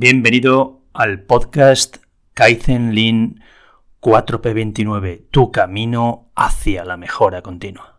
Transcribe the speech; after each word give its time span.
Bienvenido 0.00 0.84
al 0.92 1.24
podcast 1.24 1.96
Kaizen 2.32 2.94
Lean 2.94 3.42
4P29, 4.00 5.24
tu 5.32 5.50
camino 5.50 6.30
hacia 6.36 6.84
la 6.84 6.96
mejora 6.96 7.42
continua. 7.42 7.97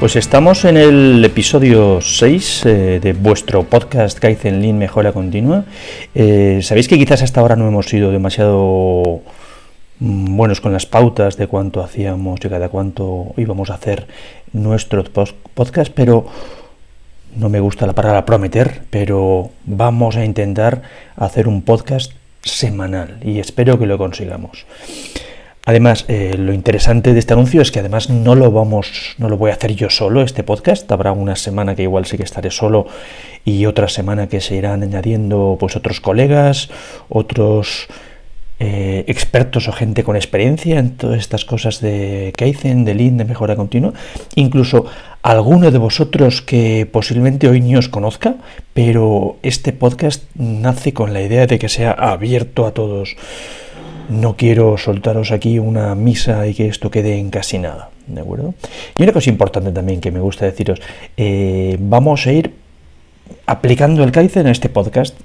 Pues 0.00 0.14
estamos 0.14 0.64
en 0.64 0.76
el 0.76 1.24
episodio 1.24 2.00
6 2.00 2.66
eh, 2.66 3.00
de 3.02 3.12
vuestro 3.14 3.64
podcast 3.64 4.16
Kaizen 4.16 4.62
Lean 4.62 4.78
Mejora 4.78 5.10
Continua. 5.10 5.64
Eh, 6.14 6.60
Sabéis 6.62 6.86
que 6.86 6.96
quizás 6.96 7.22
hasta 7.22 7.40
ahora 7.40 7.56
no 7.56 7.66
hemos 7.66 7.86
sido 7.86 8.12
demasiado 8.12 9.22
mm, 9.98 10.36
buenos 10.36 10.60
con 10.60 10.72
las 10.72 10.86
pautas 10.86 11.36
de 11.36 11.48
cuánto 11.48 11.82
hacíamos 11.82 12.38
y 12.44 12.48
cada 12.48 12.68
cuánto 12.68 13.34
íbamos 13.36 13.70
a 13.70 13.74
hacer 13.74 14.06
nuestro 14.52 15.02
podcast, 15.02 15.92
pero 15.92 16.26
no 17.34 17.48
me 17.48 17.58
gusta 17.58 17.84
la 17.84 17.96
palabra 17.96 18.24
prometer, 18.24 18.82
pero 18.90 19.50
vamos 19.64 20.14
a 20.14 20.24
intentar 20.24 20.82
hacer 21.16 21.48
un 21.48 21.62
podcast 21.62 22.12
semanal 22.40 23.18
y 23.24 23.40
espero 23.40 23.80
que 23.80 23.86
lo 23.86 23.98
consigamos. 23.98 24.64
Además, 25.68 26.06
eh, 26.08 26.34
lo 26.38 26.54
interesante 26.54 27.12
de 27.12 27.18
este 27.18 27.34
anuncio 27.34 27.60
es 27.60 27.70
que 27.70 27.80
además 27.80 28.08
no 28.08 28.34
lo 28.34 28.50
vamos, 28.50 29.14
no 29.18 29.28
lo 29.28 29.36
voy 29.36 29.50
a 29.50 29.52
hacer 29.52 29.74
yo 29.74 29.90
solo 29.90 30.22
este 30.22 30.42
podcast. 30.42 30.90
Habrá 30.90 31.12
una 31.12 31.36
semana 31.36 31.74
que 31.74 31.82
igual 31.82 32.06
sí 32.06 32.16
que 32.16 32.22
estaré 32.22 32.50
solo 32.50 32.86
y 33.44 33.66
otra 33.66 33.86
semana 33.90 34.30
que 34.30 34.40
se 34.40 34.56
irán 34.56 34.82
añadiendo 34.82 35.58
pues 35.60 35.76
otros 35.76 36.00
colegas, 36.00 36.70
otros 37.10 37.86
eh, 38.60 39.04
expertos 39.08 39.68
o 39.68 39.72
gente 39.72 40.04
con 40.04 40.16
experiencia 40.16 40.78
en 40.78 40.96
todas 40.96 41.18
estas 41.18 41.44
cosas 41.44 41.82
de 41.82 42.32
Kaizen, 42.34 42.86
de 42.86 42.94
Lean, 42.94 43.18
de 43.18 43.26
mejora 43.26 43.54
continua. 43.54 43.92
Incluso 44.36 44.86
alguno 45.20 45.70
de 45.70 45.76
vosotros 45.76 46.40
que 46.40 46.88
posiblemente 46.90 47.46
hoy 47.46 47.60
ni 47.60 47.76
os 47.76 47.90
conozca, 47.90 48.36
pero 48.72 49.36
este 49.42 49.74
podcast 49.74 50.24
nace 50.34 50.94
con 50.94 51.12
la 51.12 51.20
idea 51.20 51.46
de 51.46 51.58
que 51.58 51.68
sea 51.68 51.90
abierto 51.90 52.66
a 52.66 52.72
todos 52.72 53.16
no 54.08 54.36
quiero 54.36 54.78
soltaros 54.78 55.32
aquí 55.32 55.58
una 55.58 55.94
misa 55.94 56.46
y 56.46 56.54
que 56.54 56.68
esto 56.68 56.90
quede 56.90 57.18
en 57.18 57.30
casi 57.30 57.58
nada, 57.58 57.90
¿de 58.06 58.20
acuerdo? 58.20 58.54
Y 58.96 59.02
una 59.02 59.12
cosa 59.12 59.30
importante 59.30 59.70
también 59.72 60.00
que 60.00 60.10
me 60.10 60.20
gusta 60.20 60.46
deciros, 60.46 60.80
eh, 61.16 61.76
vamos 61.78 62.26
a 62.26 62.32
ir 62.32 62.52
aplicando 63.46 64.04
el 64.04 64.12
Kaizen 64.12 64.46
en 64.46 64.52
este 64.52 64.68
podcast. 64.68 65.18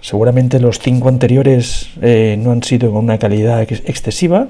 Seguramente 0.00 0.60
los 0.60 0.78
cinco 0.78 1.08
anteriores 1.08 1.90
eh, 2.00 2.38
no 2.38 2.52
han 2.52 2.62
sido 2.62 2.92
con 2.92 3.04
una 3.04 3.18
calidad 3.18 3.62
excesiva. 3.62 4.48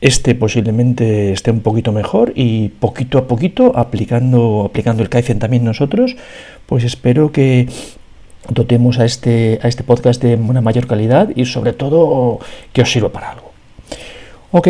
Este 0.00 0.34
posiblemente 0.34 1.32
esté 1.32 1.50
un 1.50 1.60
poquito 1.60 1.90
mejor 1.90 2.32
y 2.36 2.68
poquito 2.68 3.16
a 3.18 3.26
poquito 3.26 3.72
aplicando, 3.76 4.64
aplicando 4.66 5.02
el 5.02 5.08
Kaizen 5.08 5.38
también 5.38 5.64
nosotros, 5.64 6.16
pues 6.66 6.84
espero 6.84 7.32
que 7.32 7.66
dotemos 8.50 8.98
a 8.98 9.04
este, 9.04 9.58
a 9.62 9.68
este 9.68 9.82
podcast 9.84 10.22
de 10.22 10.36
una 10.36 10.60
mayor 10.60 10.86
calidad 10.86 11.30
y 11.34 11.44
sobre 11.44 11.72
todo 11.72 12.40
que 12.72 12.82
os 12.82 12.90
sirva 12.90 13.10
para 13.10 13.32
algo. 13.32 13.52
Ok, 14.52 14.68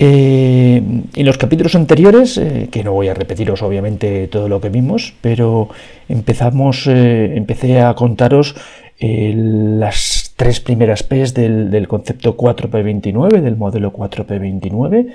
eh, 0.00 0.76
en 0.76 1.26
los 1.26 1.38
capítulos 1.38 1.74
anteriores, 1.74 2.38
eh, 2.38 2.68
que 2.70 2.84
no 2.84 2.92
voy 2.92 3.08
a 3.08 3.14
repetiros 3.14 3.62
obviamente 3.62 4.28
todo 4.28 4.48
lo 4.48 4.60
que 4.60 4.68
vimos, 4.68 5.14
pero 5.20 5.68
empezamos, 6.08 6.86
eh, 6.86 7.36
empecé 7.36 7.80
a 7.80 7.94
contaros 7.94 8.54
las 9.00 10.32
tres 10.34 10.58
primeras 10.58 11.04
P's 11.04 11.32
del, 11.32 11.70
del 11.70 11.86
concepto 11.86 12.36
4P29, 12.36 13.40
del 13.40 13.56
modelo 13.56 13.92
4P29. 13.92 15.12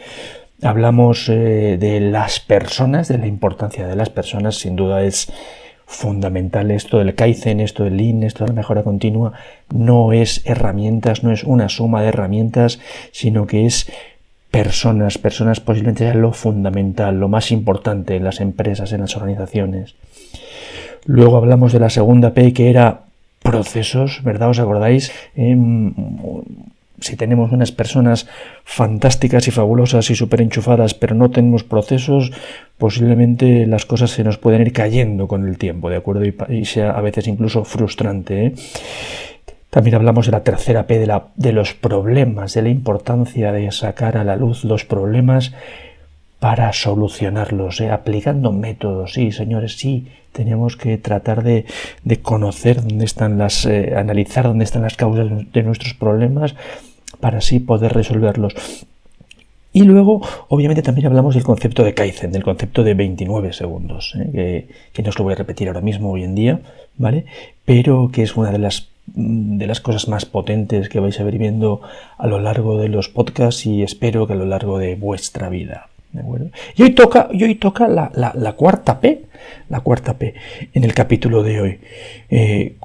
Hablamos 0.61 1.27
de 1.27 1.99
las 1.99 2.39
personas, 2.39 3.09
de 3.09 3.17
la 3.17 3.27
importancia 3.27 3.85
de 3.85 3.97
las 3.97 4.09
personas, 4.09 4.55
sin 4.55 4.77
duda 4.77 5.03
es 5.03 5.29
fundamental 5.85 6.71
esto 6.71 6.97
del 6.97 7.15
Kaizen, 7.15 7.59
esto 7.59 7.83
del 7.83 7.97
Lean, 7.97 8.23
esto 8.23 8.43
de 8.43 8.49
la 8.49 8.55
mejora 8.55 8.83
continua, 8.83 9.33
no 9.73 10.13
es 10.13 10.41
herramientas, 10.45 11.23
no 11.23 11.31
es 11.31 11.43
una 11.43 11.69
suma 11.69 12.01
de 12.01 12.09
herramientas, 12.09 12.79
sino 13.11 13.47
que 13.47 13.65
es 13.65 13.91
personas, 14.51 15.17
personas 15.17 15.59
posiblemente 15.59 16.03
sea 16.03 16.13
lo 16.13 16.31
fundamental, 16.31 17.19
lo 17.19 17.27
más 17.27 17.51
importante 17.51 18.15
en 18.15 18.23
las 18.23 18.39
empresas, 18.39 18.91
en 18.93 19.01
las 19.01 19.15
organizaciones. 19.15 19.95
Luego 21.05 21.37
hablamos 21.37 21.73
de 21.73 21.79
la 21.79 21.89
segunda 21.89 22.33
P 22.33 22.53
que 22.53 22.69
era 22.69 23.01
procesos, 23.41 24.21
¿verdad? 24.23 24.49
¿Os 24.49 24.59
acordáis? 24.59 25.11
Em, 25.35 25.93
si 27.03 27.15
tenemos 27.15 27.51
unas 27.51 27.71
personas 27.71 28.27
fantásticas 28.63 29.47
y 29.47 29.51
fabulosas 29.51 30.09
y 30.09 30.15
súper 30.15 30.41
enchufadas, 30.41 30.93
pero 30.93 31.15
no 31.15 31.29
tenemos 31.29 31.63
procesos, 31.63 32.31
posiblemente 32.77 33.65
las 33.67 33.85
cosas 33.85 34.11
se 34.11 34.23
nos 34.23 34.37
pueden 34.37 34.61
ir 34.61 34.73
cayendo 34.73 35.27
con 35.27 35.47
el 35.47 35.57
tiempo, 35.57 35.89
¿de 35.89 35.97
acuerdo? 35.97 36.23
Y, 36.25 36.65
sea 36.65 36.91
a 36.91 37.01
veces 37.01 37.27
incluso 37.27 37.65
frustrante. 37.65 38.45
¿eh? 38.45 38.53
También 39.69 39.95
hablamos 39.95 40.27
de 40.27 40.31
la 40.31 40.43
tercera 40.43 40.87
P, 40.87 40.99
de, 40.99 41.07
la, 41.07 41.27
de 41.35 41.51
los 41.51 41.73
problemas, 41.73 42.53
de 42.53 42.61
la 42.61 42.69
importancia 42.69 43.51
de 43.51 43.71
sacar 43.71 44.17
a 44.17 44.23
la 44.23 44.35
luz 44.35 44.63
los 44.63 44.85
problemas 44.85 45.53
para 46.39 46.73
solucionarlos, 46.73 47.79
¿eh? 47.81 47.89
aplicando 47.89 48.51
métodos. 48.51 49.13
Sí, 49.13 49.31
señores, 49.31 49.77
sí, 49.77 50.07
tenemos 50.33 50.75
que 50.75 50.97
tratar 50.97 51.41
de, 51.41 51.65
conocer 52.21 52.83
dónde 52.83 53.05
están 53.05 53.37
las, 53.37 53.65
eh, 53.65 53.93
analizar 53.95 54.43
dónde 54.45 54.65
están 54.65 54.81
las 54.81 54.97
causas 54.97 55.27
de 55.53 55.63
nuestros 55.63 55.93
problemas 55.93 56.55
para 57.23 57.37
así 57.37 57.61
poder 57.61 57.93
resolverlos. 57.93 58.53
Y 59.71 59.83
luego, 59.83 60.21
obviamente, 60.49 60.81
también 60.81 61.07
hablamos 61.07 61.35
del 61.35 61.45
concepto 61.45 61.85
de 61.85 61.93
Kaizen, 61.93 62.33
del 62.33 62.43
concepto 62.43 62.83
de 62.83 62.95
29 62.95 63.53
segundos, 63.53 64.13
¿eh? 64.19 64.29
que, 64.33 64.67
que, 64.91 65.03
no 65.03 65.09
os 65.09 65.17
lo 65.17 65.23
voy 65.23 65.31
a 65.31 65.37
repetir 65.37 65.69
ahora 65.69 65.79
mismo, 65.79 66.11
hoy 66.11 66.25
en 66.25 66.35
día, 66.35 66.59
¿vale? 66.97 67.23
Pero 67.63 68.09
que 68.11 68.23
es 68.23 68.35
una 68.35 68.51
de 68.51 68.59
las, 68.59 68.89
de 69.05 69.65
las 69.65 69.79
cosas 69.79 70.09
más 70.09 70.25
potentes 70.25 70.89
que 70.89 70.99
vais 70.99 71.17
a 71.17 71.23
ver 71.23 71.37
viendo 71.37 71.79
a 72.17 72.27
lo 72.27 72.41
largo 72.41 72.77
de 72.77 72.89
los 72.89 73.07
podcasts 73.07 73.65
y 73.67 73.83
espero 73.83 74.27
que 74.27 74.33
a 74.33 74.35
lo 74.35 74.45
largo 74.45 74.77
de 74.77 74.95
vuestra 74.95 75.47
vida. 75.47 75.87
Y 76.75 76.83
hoy 76.83 76.91
toca, 76.91 77.29
y 77.31 77.43
hoy 77.43 77.55
toca 77.55 77.87
la, 77.87 78.11
la, 78.13 78.53
cuarta 78.53 78.99
P, 78.99 79.23
la 79.69 79.79
cuarta 79.79 80.13
P 80.13 80.35
en 80.73 80.83
el 80.83 80.93
capítulo 80.93 81.41
de 81.41 81.61
hoy. 81.61 81.79
Eh, 82.29 82.75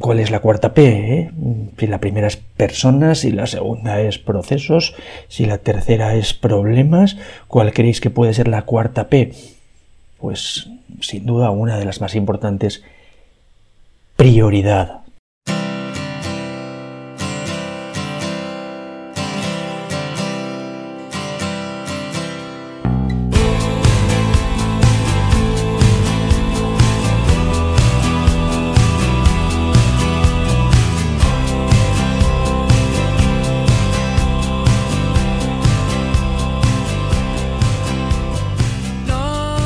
¿Cuál 0.00 0.20
es 0.20 0.30
la 0.30 0.40
cuarta 0.40 0.72
P? 0.72 0.86
Eh? 0.86 1.30
Si 1.78 1.86
la 1.86 2.00
primera 2.00 2.26
es 2.26 2.36
personas, 2.36 3.20
si 3.20 3.30
la 3.30 3.46
segunda 3.46 4.00
es 4.00 4.18
procesos, 4.18 4.94
si 5.28 5.46
la 5.46 5.58
tercera 5.58 6.14
es 6.16 6.34
problemas, 6.34 7.16
¿cuál 7.46 7.72
creéis 7.72 8.00
que 8.00 8.10
puede 8.10 8.34
ser 8.34 8.48
la 8.48 8.62
cuarta 8.62 9.08
P? 9.08 9.32
Pues 10.18 10.68
sin 11.00 11.26
duda 11.26 11.50
una 11.50 11.78
de 11.78 11.84
las 11.84 12.00
más 12.00 12.14
importantes, 12.14 12.82
prioridad. 14.16 15.02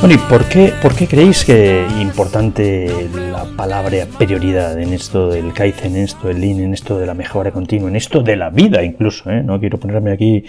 Bueno, 0.03 0.21
¿y 0.21 0.29
por 0.29 0.43
qué, 0.49 0.73
por 0.81 0.93
qué 0.93 1.07
creéis 1.07 1.45
que 1.45 1.87
importante 2.01 3.07
la 3.31 3.45
palabra 3.55 4.05
prioridad 4.17 4.77
en 4.77 4.91
esto 4.91 5.29
del 5.29 5.53
Kaizen, 5.53 5.95
en 5.95 6.03
esto 6.03 6.27
del 6.27 6.41
Lean, 6.41 6.59
en 6.59 6.73
esto 6.73 6.99
de 6.99 7.05
la 7.05 7.13
mejora 7.13 7.51
continua, 7.51 7.87
en 7.87 7.95
esto 7.95 8.21
de 8.21 8.35
la 8.35 8.49
vida 8.49 8.83
incluso? 8.83 9.31
¿eh? 9.31 9.41
No 9.41 9.61
quiero 9.61 9.79
ponerme 9.79 10.11
aquí 10.11 10.43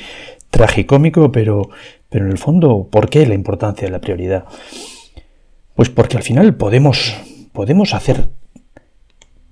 tragicómico, 0.50 1.30
pero, 1.30 1.70
pero 2.08 2.24
en 2.24 2.32
el 2.32 2.38
fondo, 2.38 2.88
¿por 2.90 3.08
qué 3.08 3.26
la 3.26 3.34
importancia 3.34 3.86
de 3.86 3.92
la 3.92 4.00
prioridad? 4.00 4.44
Pues 5.76 5.88
porque 5.88 6.16
al 6.16 6.24
final 6.24 6.56
podemos, 6.56 7.14
podemos 7.52 7.94
hacer 7.94 8.30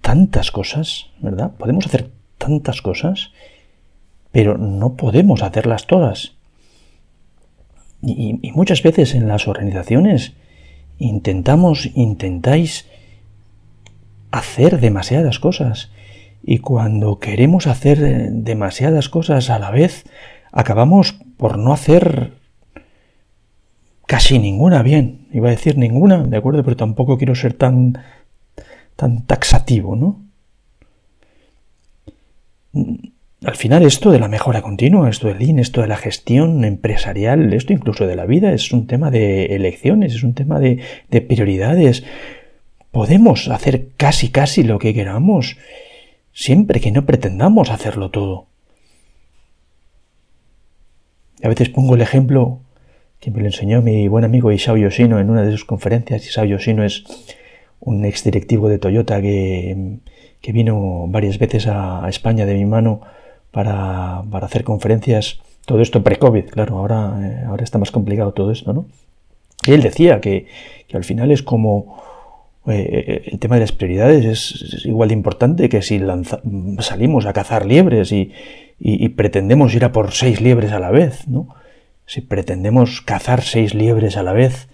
tantas 0.00 0.50
cosas, 0.50 1.10
¿verdad? 1.20 1.52
Podemos 1.56 1.86
hacer 1.86 2.10
tantas 2.38 2.82
cosas, 2.82 3.30
pero 4.32 4.58
no 4.58 4.96
podemos 4.96 5.44
hacerlas 5.44 5.86
todas. 5.86 6.32
Y, 8.02 8.50
muchas 8.52 8.82
veces 8.82 9.14
en 9.14 9.28
las 9.28 9.46
organizaciones 9.46 10.34
intentamos, 10.98 11.90
intentáis 11.94 12.86
hacer 14.30 14.80
demasiadas 14.80 15.38
cosas. 15.38 15.90
Y 16.42 16.58
cuando 16.58 17.20
queremos 17.20 17.68
hacer 17.68 18.32
demasiadas 18.32 19.08
cosas 19.08 19.50
a 19.50 19.58
la 19.60 19.70
vez, 19.70 20.04
acabamos 20.50 21.14
por 21.36 21.58
no 21.58 21.72
hacer 21.72 22.32
casi 24.06 24.38
ninguna 24.40 24.82
bien. 24.82 25.28
Iba 25.32 25.48
a 25.48 25.52
decir 25.52 25.78
ninguna, 25.78 26.24
de 26.24 26.36
acuerdo, 26.36 26.64
pero 26.64 26.76
tampoco 26.76 27.18
quiero 27.18 27.36
ser 27.36 27.54
tan, 27.54 27.98
tan 28.96 29.24
taxativo, 29.26 29.94
¿no? 29.94 30.20
Al 33.44 33.56
final 33.56 33.82
esto 33.82 34.10
de 34.12 34.20
la 34.20 34.28
mejora 34.28 34.62
continua, 34.62 35.10
esto 35.10 35.28
del 35.28 35.38
Lean, 35.38 35.58
esto 35.58 35.80
de 35.80 35.88
la 35.88 35.96
gestión 35.96 36.64
empresarial, 36.64 37.52
esto 37.52 37.72
incluso 37.72 38.06
de 38.06 38.14
la 38.14 38.24
vida, 38.24 38.52
es 38.52 38.72
un 38.72 38.86
tema 38.86 39.10
de 39.10 39.46
elecciones, 39.46 40.14
es 40.14 40.22
un 40.22 40.34
tema 40.34 40.60
de, 40.60 40.80
de 41.10 41.20
prioridades. 41.20 42.04
Podemos 42.92 43.48
hacer 43.48 43.88
casi 43.96 44.30
casi 44.30 44.62
lo 44.62 44.78
que 44.78 44.94
queramos, 44.94 45.56
siempre 46.32 46.80
que 46.80 46.92
no 46.92 47.04
pretendamos 47.04 47.70
hacerlo 47.70 48.10
todo. 48.10 48.46
A 51.42 51.48
veces 51.48 51.68
pongo 51.68 51.96
el 51.96 52.02
ejemplo 52.02 52.60
que 53.18 53.30
me 53.30 53.40
lo 53.40 53.46
enseñó 53.46 53.82
mi 53.82 54.06
buen 54.08 54.24
amigo 54.24 54.52
Isao 54.52 54.76
Yoshino 54.76 55.18
en 55.18 55.30
una 55.30 55.42
de 55.42 55.52
sus 55.52 55.64
conferencias. 55.64 56.26
Isao 56.26 56.44
Yoshino 56.44 56.84
es 56.84 57.04
un 57.80 58.04
exdirectivo 58.04 58.68
de 58.68 58.78
Toyota 58.78 59.20
que, 59.20 59.98
vino 60.48 61.06
varias 61.08 61.38
veces 61.38 61.66
a, 61.66 62.04
España 62.08 62.46
de 62.46 62.54
mi 62.54 62.64
mano 62.64 63.00
para, 63.52 64.20
hacer 64.42 64.64
conferencias. 64.64 65.40
Todo 65.64 65.80
esto 65.80 66.02
pre-COVID, 66.02 66.46
claro, 66.46 66.78
ahora, 66.78 67.20
eh, 67.22 67.44
ahora 67.46 67.62
está 67.62 67.78
más 67.78 67.92
complicado 67.92 68.32
todo 68.32 68.50
esto, 68.50 68.72
¿no? 68.72 68.86
Y 69.64 69.70
él 69.70 69.82
decía 69.82 70.20
que, 70.20 70.48
al 70.92 71.04
final 71.04 71.30
es 71.30 71.42
como 71.42 72.02
eh, 72.66 73.22
el 73.26 73.38
tema 73.38 73.54
de 73.54 73.60
las 73.60 73.72
prioridades 73.72 74.24
es, 74.24 74.84
igual 74.84 75.08
de 75.08 75.14
importante 75.14 75.68
que 75.68 75.80
si 75.80 76.00
salimos 76.80 77.24
a 77.26 77.32
cazar 77.32 77.64
liebres 77.64 78.12
y, 78.12 78.32
y, 78.78 79.08
pretendemos 79.10 79.74
ir 79.74 79.84
a 79.84 79.92
por 79.92 80.10
seis 80.10 80.40
liebres 80.40 80.72
a 80.72 80.80
la 80.80 80.90
vez, 80.90 81.28
¿no? 81.28 81.48
Si 82.04 82.20
pretendemos 82.20 83.00
cazar 83.00 83.42
seis 83.42 83.74
liebres 83.74 84.16
a 84.16 84.22
la 84.22 84.32
vez, 84.32 84.68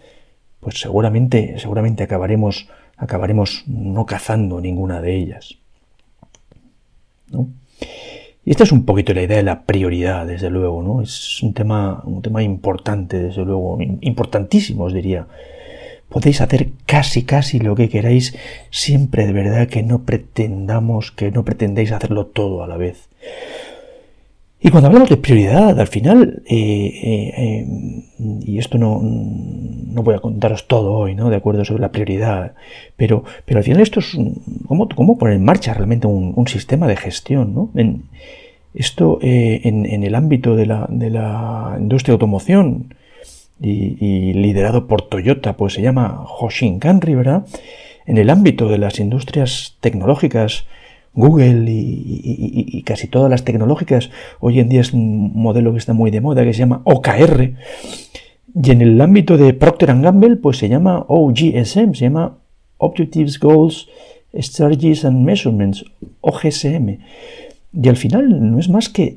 pues 0.60 0.80
seguramente, 0.80 1.58
seguramente 1.58 2.02
acabaremos, 2.02 2.68
acabaremos 2.96 3.64
no 3.66 4.06
cazando 4.06 4.60
ninguna 4.60 5.00
de 5.00 5.16
ellas. 5.16 5.58
¿no? 7.30 7.48
Y 8.44 8.52
esta 8.52 8.64
es 8.64 8.72
un 8.72 8.84
poquito 8.84 9.12
la 9.12 9.22
idea 9.22 9.36
de 9.36 9.42
la 9.42 9.62
prioridad, 9.62 10.26
desde 10.26 10.48
luego, 10.48 10.82
¿no? 10.82 11.02
Es 11.02 11.42
un 11.42 11.52
tema, 11.52 12.02
un 12.04 12.22
tema 12.22 12.42
importante, 12.42 13.18
desde 13.18 13.44
luego, 13.44 13.78
importantísimo, 14.00 14.84
os 14.84 14.94
diría. 14.94 15.26
Podéis 16.08 16.40
hacer 16.40 16.70
casi 16.86 17.24
casi 17.24 17.58
lo 17.58 17.74
que 17.74 17.90
queráis, 17.90 18.34
siempre 18.70 19.26
de 19.26 19.34
verdad 19.34 19.68
que 19.68 19.82
no 19.82 20.04
pretendamos, 20.04 21.12
que 21.12 21.30
no 21.30 21.44
pretendéis 21.44 21.92
hacerlo 21.92 22.26
todo 22.26 22.62
a 22.62 22.66
la 22.66 22.78
vez. 22.78 23.10
Y 24.60 24.70
cuando 24.70 24.88
hablamos 24.88 25.08
de 25.08 25.16
prioridad, 25.16 25.78
al 25.78 25.86
final, 25.86 26.42
eh, 26.46 26.56
eh, 26.56 27.32
eh, 27.36 27.66
y 28.44 28.58
esto 28.58 28.76
no, 28.76 29.00
no, 29.00 30.02
voy 30.02 30.16
a 30.16 30.18
contaros 30.18 30.66
todo 30.66 30.94
hoy, 30.94 31.14
¿no? 31.14 31.30
De 31.30 31.36
acuerdo 31.36 31.64
sobre 31.64 31.82
la 31.82 31.92
prioridad, 31.92 32.54
pero, 32.96 33.22
pero 33.44 33.58
al 33.58 33.64
final 33.64 33.80
esto 33.80 34.00
es 34.00 34.18
cómo, 34.66 34.88
cómo 34.88 35.16
poner 35.16 35.36
en 35.36 35.44
marcha 35.44 35.74
realmente 35.74 36.08
un, 36.08 36.48
sistema 36.48 36.88
de 36.88 36.96
gestión, 36.96 37.54
¿no? 37.54 37.70
Esto 38.74 39.18
en, 39.22 40.02
el 40.02 40.14
ámbito 40.16 40.56
de 40.56 40.66
la, 40.66 40.86
de 40.88 41.10
la 41.10 41.76
industria 41.78 42.12
de 42.12 42.14
automoción 42.14 42.94
y, 43.60 44.32
liderado 44.32 44.88
por 44.88 45.02
Toyota, 45.02 45.56
pues 45.56 45.74
se 45.74 45.82
llama 45.82 46.24
Hoshin 46.38 46.80
Kanri, 46.80 47.14
¿verdad? 47.14 47.46
En 48.06 48.18
el 48.18 48.30
ámbito 48.30 48.68
de 48.68 48.78
las 48.78 48.98
industrias 48.98 49.76
tecnológicas, 49.80 50.66
Google 51.18 51.64
y, 51.68 52.82
casi 52.84 53.08
todas 53.08 53.28
las 53.28 53.44
tecnológicas. 53.44 54.10
Hoy 54.38 54.60
en 54.60 54.68
día 54.68 54.80
es 54.80 54.92
un 54.92 55.32
modelo 55.34 55.72
que 55.72 55.78
está 55.78 55.92
muy 55.92 56.12
de 56.12 56.20
moda 56.20 56.44
que 56.44 56.52
se 56.52 56.60
llama 56.60 56.80
OKR. 56.84 57.54
Y 58.62 58.70
en 58.70 58.82
el 58.82 59.00
ámbito 59.00 59.36
de 59.36 59.52
Procter 59.52 60.00
Gamble, 60.00 60.36
pues 60.36 60.58
se 60.58 60.68
llama 60.68 61.04
OGSM, 61.08 61.94
se 61.94 62.04
llama 62.04 62.38
Objectives, 62.76 63.40
Goals, 63.40 63.88
Strategies 64.32 65.04
and 65.04 65.24
Measurements, 65.24 65.84
OGSM. 66.20 66.98
Y 67.72 67.88
al 67.88 67.96
final 67.96 68.52
no 68.52 68.58
es 68.60 68.68
más 68.68 68.88
que, 68.88 69.10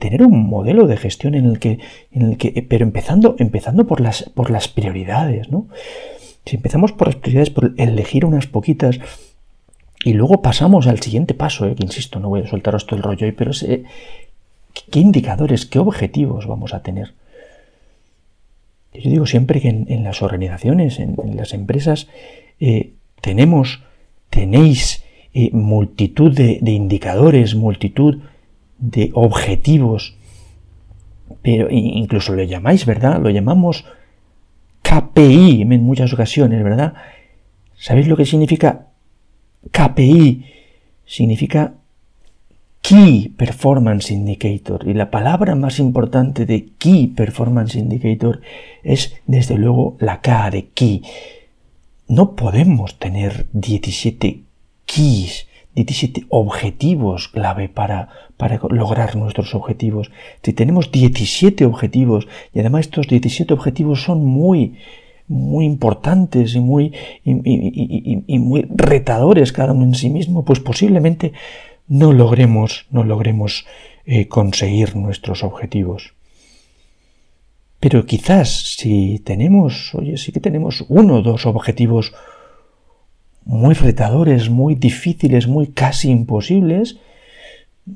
tener 0.00 0.22
un 0.22 0.46
modelo 0.46 0.88
de 0.88 0.96
gestión 0.96 1.36
en 1.36 1.46
el 1.46 1.60
que, 1.60 1.78
en 2.10 2.22
el 2.22 2.36
que 2.36 2.66
pero 2.68 2.84
empezando, 2.84 3.36
empezando 3.38 3.86
por, 3.86 4.00
las, 4.00 4.24
por 4.34 4.50
las 4.50 4.66
prioridades, 4.66 5.50
¿no? 5.50 5.68
Si 6.44 6.56
empezamos 6.56 6.92
por 6.92 7.08
las 7.08 7.16
prioridades, 7.16 7.50
por 7.50 7.72
elegir 7.78 8.26
unas 8.26 8.46
poquitas, 8.46 8.98
y 10.04 10.12
luego 10.12 10.42
pasamos 10.42 10.86
al 10.86 11.00
siguiente 11.00 11.32
paso, 11.32 11.66
eh, 11.66 11.74
que 11.74 11.82
insisto, 11.82 12.20
no 12.20 12.28
voy 12.28 12.42
a 12.42 12.46
soltaros 12.46 12.86
todo 12.86 12.98
el 12.98 13.02
rollo 13.02 13.26
hoy, 13.26 13.32
pero 13.32 13.52
eh, 13.66 13.84
¿qué 14.90 15.00
indicadores, 15.00 15.64
qué 15.64 15.78
objetivos 15.78 16.46
vamos 16.46 16.74
a 16.74 16.82
tener? 16.82 17.14
Yo 18.92 19.10
digo 19.10 19.26
siempre 19.26 19.62
que 19.62 19.68
en, 19.68 20.04
las 20.04 20.20
organizaciones, 20.22 21.00
en, 21.00 21.16
las 21.34 21.54
empresas, 21.54 22.06
eh, 22.60 22.92
tenemos, 23.22 23.82
tenéis 24.30 25.02
multitud 25.50 26.32
de, 26.32 26.60
indicadores, 26.64 27.56
multitud 27.56 28.20
de 28.78 29.10
objetivos, 29.14 30.16
pero 31.42 31.66
incluso 31.70 32.34
lo 32.34 32.44
llamáis, 32.44 32.86
¿verdad? 32.86 33.20
Lo 33.20 33.30
llamamos 33.30 33.84
KPI 34.82 35.62
en 35.62 35.82
muchas 35.82 36.12
ocasiones, 36.12 36.62
¿verdad? 36.62 36.94
¿Sabéis 37.74 38.06
lo 38.06 38.16
que 38.16 38.26
significa 38.26 38.93
KPI 39.70 40.44
significa 41.06 41.74
Key 42.80 43.30
Performance 43.30 44.12
Indicator. 44.12 44.86
Y 44.86 44.92
la 44.92 45.10
palabra 45.10 45.54
más 45.54 45.78
importante 45.78 46.44
de 46.44 46.68
Key 46.76 47.06
Performance 47.08 47.76
Indicator 47.76 48.42
es, 48.82 49.14
desde 49.26 49.56
luego, 49.56 49.96
la 50.00 50.20
K 50.20 50.50
de 50.50 50.66
Key. 50.66 51.02
No 52.08 52.36
podemos 52.36 52.98
tener 52.98 53.46
17 53.54 54.42
keys, 54.84 55.46
17 55.74 56.26
objetivos 56.28 57.28
clave 57.28 57.70
para, 57.70 58.10
para 58.36 58.60
lograr 58.68 59.16
nuestros 59.16 59.54
objetivos. 59.54 60.10
Si 60.42 60.52
tenemos 60.52 60.92
17 60.92 61.64
objetivos, 61.64 62.28
y 62.52 62.60
además 62.60 62.82
estos 62.82 63.08
17 63.08 63.54
objetivos 63.54 64.02
son 64.02 64.26
muy 64.26 64.76
muy 65.26 65.64
importantes 65.64 66.54
y 66.54 66.60
muy, 66.60 66.92
y, 67.24 68.38
muy 68.38 68.66
retadores 68.74 69.52
cada 69.52 69.72
uno 69.72 69.84
en 69.84 69.94
sí 69.94 70.10
mismo, 70.10 70.44
pues 70.44 70.60
posiblemente 70.60 71.32
no 71.88 72.12
logremos, 72.12 72.86
no 72.90 73.04
logremos 73.04 73.66
eh, 74.06 74.28
conseguir 74.28 74.96
nuestros 74.96 75.42
objetivos. 75.42 76.14
Pero 77.80 78.06
quizás 78.06 78.76
si 78.78 79.18
tenemos, 79.18 79.94
oye, 79.94 80.16
sí 80.16 80.32
que 80.32 80.40
tenemos 80.40 80.84
uno 80.88 81.16
o 81.16 81.22
dos 81.22 81.44
objetivos 81.46 82.14
muy 83.44 83.74
retadores, 83.74 84.48
muy 84.48 84.74
difíciles, 84.74 85.46
muy 85.46 85.68
casi 85.68 86.10
imposibles, 86.10 86.98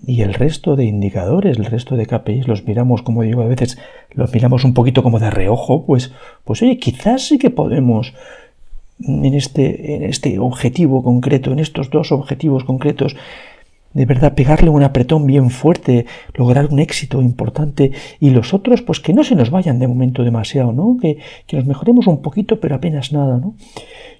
y 0.06 0.22
el 0.22 0.34
resto 0.34 0.76
de 0.76 0.84
indicadores, 0.84 1.58
el 1.58 1.64
resto 1.64 1.96
de 1.96 2.06
KPIs 2.06 2.46
los 2.46 2.64
miramos, 2.66 3.02
como 3.02 3.22
digo, 3.22 3.42
a 3.42 3.46
veces 3.46 3.78
los 4.12 4.32
miramos 4.32 4.64
un 4.64 4.74
poquito 4.74 5.02
como 5.02 5.18
de 5.18 5.30
reojo, 5.30 5.86
pues, 5.86 6.12
pues 6.44 6.62
oye, 6.62 6.78
quizás 6.78 7.26
sí 7.26 7.38
que 7.38 7.50
podemos 7.50 8.12
en 9.00 9.34
este, 9.34 9.94
en 9.94 10.02
este 10.02 10.38
objetivo 10.38 11.02
concreto, 11.02 11.52
en 11.52 11.60
estos 11.60 11.90
dos 11.90 12.12
objetivos 12.12 12.64
concretos, 12.64 13.16
de 13.94 14.04
verdad 14.04 14.34
pegarle 14.34 14.68
un 14.68 14.82
apretón 14.82 15.26
bien 15.26 15.50
fuerte, 15.50 16.04
lograr 16.34 16.66
un 16.70 16.78
éxito 16.78 17.22
importante 17.22 17.92
y 18.20 18.30
los 18.30 18.52
otros 18.52 18.82
pues 18.82 19.00
que 19.00 19.14
no 19.14 19.24
se 19.24 19.34
nos 19.34 19.50
vayan 19.50 19.78
de 19.78 19.88
momento 19.88 20.24
demasiado, 20.24 20.72
¿no? 20.72 20.98
Que, 21.00 21.18
que 21.46 21.56
nos 21.56 21.64
mejoremos 21.64 22.06
un 22.06 22.20
poquito 22.20 22.60
pero 22.60 22.74
apenas 22.76 23.12
nada, 23.12 23.38
¿no? 23.38 23.54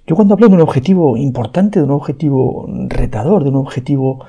Yo 0.07 0.15
cuando 0.15 0.33
hablo 0.33 0.49
de 0.49 0.55
un 0.55 0.61
objetivo 0.61 1.17
importante, 1.17 1.79
de 1.79 1.85
un 1.85 1.91
objetivo 1.91 2.67
retador, 2.87 3.43
de 3.43 3.51
un 3.51 3.57
objetivo 3.57 4.25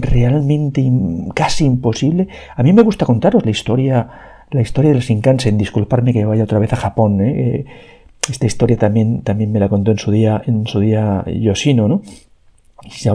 realmente 0.00 0.82
casi 1.34 1.64
imposible. 1.64 2.28
A 2.56 2.62
mí 2.62 2.72
me 2.72 2.82
gusta 2.82 3.06
contaros 3.06 3.44
la 3.44 3.50
historia, 3.50 4.08
la 4.50 4.60
historia 4.60 4.90
del 4.92 5.00
Shinkansen. 5.00 5.58
Disculparme 5.58 6.12
que 6.12 6.24
vaya 6.24 6.44
otra 6.44 6.58
vez 6.58 6.72
a 6.72 6.76
Japón. 6.76 7.20
¿eh? 7.20 7.32
Eh, 7.36 7.64
esta 8.28 8.46
historia 8.46 8.76
también, 8.78 9.22
también 9.22 9.52
me 9.52 9.60
la 9.60 9.68
contó 9.68 9.90
en 9.90 9.98
su 9.98 10.10
día, 10.10 10.42
en 10.46 10.66
su 10.66 10.80
día 10.80 11.24
Yoshino, 11.26 11.88
¿no? 11.88 12.02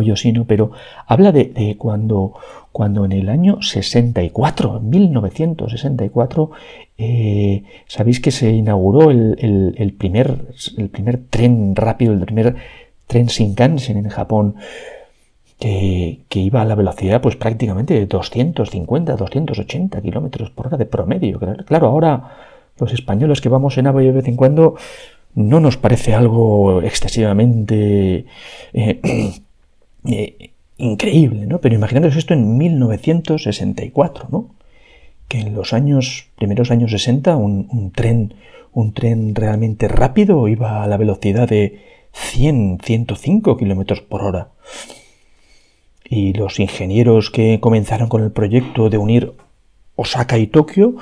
Yoshino, 0.02 0.46
pero 0.46 0.72
habla 1.06 1.32
de, 1.32 1.76
cuando, 1.78 2.34
cuando 2.72 3.06
en 3.06 3.12
el 3.12 3.30
año 3.30 3.62
64, 3.62 4.80
1964, 4.80 6.52
eh, 6.98 7.64
sabéis 7.88 8.20
que 8.20 8.32
se 8.32 8.50
inauguró 8.50 9.12
el, 9.12 9.96
primer, 9.98 10.48
el 10.78 10.90
primer 10.90 11.20
tren 11.30 11.76
rápido, 11.76 12.14
el 12.14 12.26
primer 12.26 12.56
tren 13.08 13.28
Shinkansen 13.28 13.98
en 13.98 14.10
Japón 14.10 14.56
que, 15.60 16.40
iba 16.40 16.62
a 16.62 16.66
la 16.66 16.76
velocidad 16.76 17.22
pues 17.22 17.36
prácticamente 17.36 17.94
de 17.94 18.06
250, 18.06 19.16
280 19.16 20.02
kilómetros 20.02 20.50
por 20.50 20.68
hora 20.68 20.78
de 20.78 20.86
promedio. 20.86 21.40
Claro, 21.66 21.88
ahora 21.88 22.38
los 22.80 22.94
españoles 22.94 23.42
que 23.42 23.50
vamos 23.50 23.78
en 23.78 23.88
AVE 23.88 24.06
de 24.06 24.12
vez 24.12 24.28
en 24.28 24.38
cuando 24.38 24.76
no 25.36 25.60
nos 25.60 25.78
parece 25.78 26.16
algo 26.16 26.82
excesivamente 26.82 28.26
eh, 28.74 29.00
eh, 30.06 30.52
increíble, 30.78 31.46
¿no? 31.46 31.60
Pero 31.60 31.76
imaginaros 31.76 32.16
esto 32.16 32.34
en 32.34 32.58
1964, 32.58 34.28
¿no? 34.32 34.56
Que 35.28 35.42
en 35.42 35.54
los 35.54 35.74
años, 35.74 36.28
primeros 36.38 36.72
años 36.72 36.92
60, 36.92 37.36
un, 37.36 37.92
tren, 37.94 38.34
un 38.74 38.94
tren 38.94 39.36
realmente 39.36 39.88
rápido 39.88 40.48
iba 40.48 40.82
a 40.82 40.88
la 40.88 40.98
velocidad 40.98 41.48
de 41.48 41.82
100, 42.14 42.80
105 42.82 43.58
kilómetros 43.58 44.02
por 44.02 44.24
hora. 44.24 44.50
Y 46.10 46.34
los 46.34 46.60
ingenieros 46.60 47.30
que 47.30 47.60
comenzaron 47.60 48.10
con 48.10 48.24
el 48.24 48.32
proyecto 48.32 48.90
de 48.90 48.98
unir 48.98 49.34
Osaka 49.96 50.38
y 50.38 50.48
Tokio, 50.48 50.96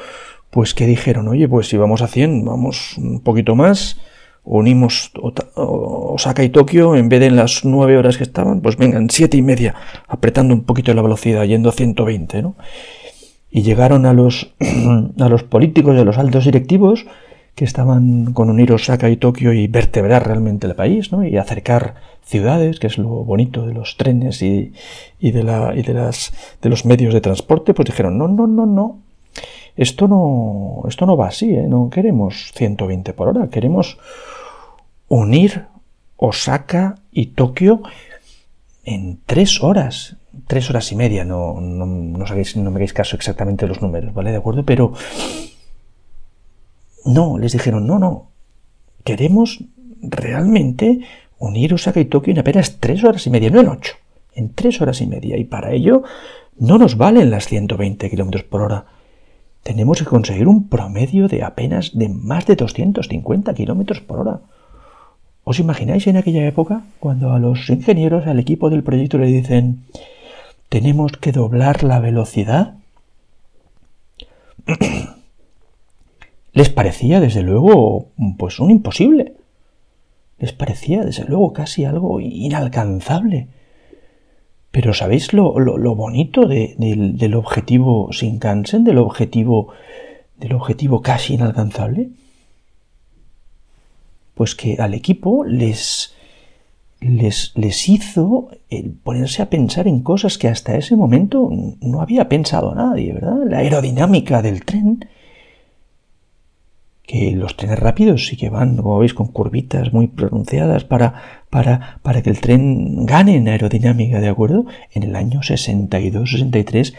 pues 0.50 0.74
que 0.74 0.86
dijeron, 0.86 1.28
oye, 1.28 1.48
pues 1.48 1.68
si 1.68 1.78
vamos 1.78 2.02
a 2.02 2.08
100, 2.08 2.44
vamos 2.44 2.98
un 2.98 3.22
poquito 3.22 3.56
más, 3.56 4.02
unimos 4.44 5.12
Osaka 5.56 6.44
y 6.44 6.50
Tokio, 6.50 6.96
en 6.96 7.10
vez 7.10 7.20
de 7.20 7.28
en 7.28 7.36
las 7.36 7.64
9 7.64 7.98
horas 7.98 8.18
que 8.18 8.24
estaban, 8.24 8.62
pues 8.62 8.78
vengan 8.78 9.10
siete 9.10 9.38
y 9.38 9.42
media, 9.42 9.76
apretando 10.08 10.54
un 10.54 10.64
poquito 10.64 10.94
la 10.94 11.02
velocidad, 11.02 11.44
yendo 11.44 11.70
a 11.70 11.74
120, 11.74 12.42
¿no? 12.42 12.56
Y 13.50 13.62
llegaron 13.62 14.06
a 14.06 14.14
los, 14.14 14.54
a 15.20 15.30
los 15.30 15.44
políticos 15.44 15.96
y 15.96 16.00
a 16.00 16.04
los 16.04 16.18
altos 16.18 16.46
directivos, 16.46 17.06
que 17.58 17.66
estaban 17.66 18.34
con 18.34 18.52
unir 18.52 18.72
Osaka 18.72 19.10
y 19.10 19.18
Tokio 19.18 19.52
y 19.52 19.66
vertebrar 19.66 20.28
realmente 20.28 20.68
el 20.68 20.76
país, 20.76 21.12
¿no? 21.12 21.26
Y 21.26 21.38
acercar 21.38 21.96
ciudades, 22.24 22.80
que 22.80 22.86
es 22.86 23.00
lo 23.00 23.10
bonito 23.10 23.66
de 23.66 23.74
los 23.74 23.98
trenes 23.98 24.44
y, 24.44 24.74
de, 25.20 25.44
las, 25.44 26.34
de 26.62 26.70
los 26.70 26.86
medios 26.86 27.16
de 27.16 27.22
transporte, 27.22 27.74
pues 27.74 27.88
dijeron, 27.88 28.16
no, 28.16 28.28
no, 28.28 28.46
no, 28.46 28.68
no, 28.68 29.00
esto 29.76 30.08
no, 30.08 30.84
esto 30.88 31.08
no 31.08 31.18
va 31.18 31.30
así, 31.30 31.50
¿eh? 31.50 31.66
no 31.68 31.90
queremos 31.90 32.52
120 32.54 33.14
por 33.14 33.30
hora, 33.30 33.50
queremos 33.50 33.98
unir 35.08 35.66
Osaka 36.16 37.00
y 37.12 37.28
Tokio 37.28 37.82
en 38.84 39.20
tres 39.26 39.64
horas, 39.64 40.18
tres 40.46 40.70
horas 40.70 40.92
y 40.92 40.96
media, 40.96 41.26
no, 41.26 41.60
no, 41.60 41.88
no, 41.88 42.18
no 42.20 42.72
me 42.72 42.76
hagáis 42.76 42.94
caso 42.94 43.16
exactamente 43.16 43.66
los 43.66 43.82
números, 43.82 44.14
¿vale? 44.14 44.30
¿De 44.30 44.38
acuerdo? 44.38 44.64
Pero 44.64 44.94
no, 47.08 47.38
les 47.38 47.54
dijeron, 47.54 47.88
no, 47.88 48.00
no, 48.00 48.30
queremos 49.04 49.64
realmente 50.02 51.00
unir 51.40 51.74
Osaka 51.74 52.00
y 52.00 52.06
Tokio 52.06 52.34
en 52.34 52.40
apenas 52.40 52.78
tres 52.80 53.04
horas 53.04 53.26
y 53.28 53.30
media, 53.30 53.50
no 53.50 53.62
en 53.62 53.70
ocho, 53.70 53.96
en 54.34 54.54
tres 54.54 54.82
horas 54.82 55.02
y 55.02 55.08
media. 55.08 55.38
Y 55.38 55.46
para 55.46 55.72
ello 55.72 56.04
no 56.60 56.78
nos 56.78 56.98
valen 56.98 57.30
las 57.30 57.48
120 57.48 58.10
kilómetros 58.10 58.44
por 58.44 58.62
hora. 58.62 58.86
Tenemos 59.64 60.00
que 60.00 60.06
conseguir 60.06 60.48
un 60.48 60.70
promedio 60.70 61.28
de 61.28 61.44
apenas 61.44 61.98
de 61.98 62.10
más 62.10 62.46
de 62.46 62.56
250 62.56 63.54
kilómetros 63.54 64.02
por 64.02 64.20
hora. 64.20 64.40
¿Os 65.44 65.60
imagináis 65.60 66.08
en 66.08 66.18
aquella 66.18 66.46
época 66.46 66.82
cuando 67.00 67.32
a 67.32 67.40
los 67.40 67.70
ingenieros, 67.70 68.28
al 68.28 68.40
equipo 68.40 68.70
del 68.70 68.84
proyecto 68.84 69.18
le 69.18 69.28
dicen 69.28 69.84
tenemos 70.70 71.14
que 71.14 71.32
doblar 71.32 71.84
la 71.84 72.00
velocidad? 72.00 72.76
Les 76.58 76.70
parecía, 76.70 77.20
desde 77.20 77.44
luego, 77.44 78.08
pues 78.40 78.60
un 78.60 78.72
imposible. 78.72 79.36
Les 80.40 80.54
parecía, 80.54 81.04
desde 81.04 81.24
luego, 81.24 81.54
casi 81.54 81.86
algo 81.86 82.20
inalcanzable. 82.20 83.50
Pero 84.72 84.96
¿sabéis 84.96 85.34
lo, 85.34 85.54
bonito 85.94 86.48
del 86.48 87.36
objetivo 87.36 88.12
sin 88.12 88.40
cansen, 88.40 88.84
del 88.86 88.98
objetivo, 88.98 89.68
del 90.40 90.54
objetivo 90.54 91.04
casi 91.04 91.36
inalcanzable? 91.36 92.10
Pues 94.34 94.56
que 94.56 94.78
al 94.80 94.96
equipo 94.96 95.44
les, 95.44 96.16
les, 97.02 97.52
les 97.56 97.88
hizo 97.88 98.50
el 98.72 98.94
ponerse 98.94 99.44
a 99.44 99.52
pensar 99.52 99.88
en 99.88 100.00
cosas 100.00 100.40
que 100.40 100.48
hasta 100.48 100.76
ese 100.76 100.96
momento 100.96 101.52
no 101.82 102.02
había 102.02 102.28
pensado 102.28 102.74
nadie, 102.74 103.14
¿verdad? 103.14 103.44
La 103.48 103.60
aerodinámica 103.60 104.42
del 104.42 104.66
tren, 104.66 105.06
que 107.08 107.32
los 107.32 107.56
trenes 107.56 107.80
rápidos 107.80 108.28
sí 108.28 108.36
que 108.36 108.50
van, 108.50 108.76
como 108.76 109.00
veis, 109.00 109.14
con 109.14 109.28
curvitas 109.28 109.94
muy 109.94 110.08
pronunciadas 110.08 110.84
para, 110.84 111.44
para, 111.50 112.00
para 112.04 112.22
que 112.22 112.30
el 112.30 112.42
tren 112.42 113.06
gane 113.06 113.38
en 113.38 113.48
aerodinámica, 113.48 114.20
¿de 114.20 114.28
acuerdo? 114.28 114.66
En 114.92 115.04
el 115.04 115.16
año 115.16 115.40
62-63 115.40 116.94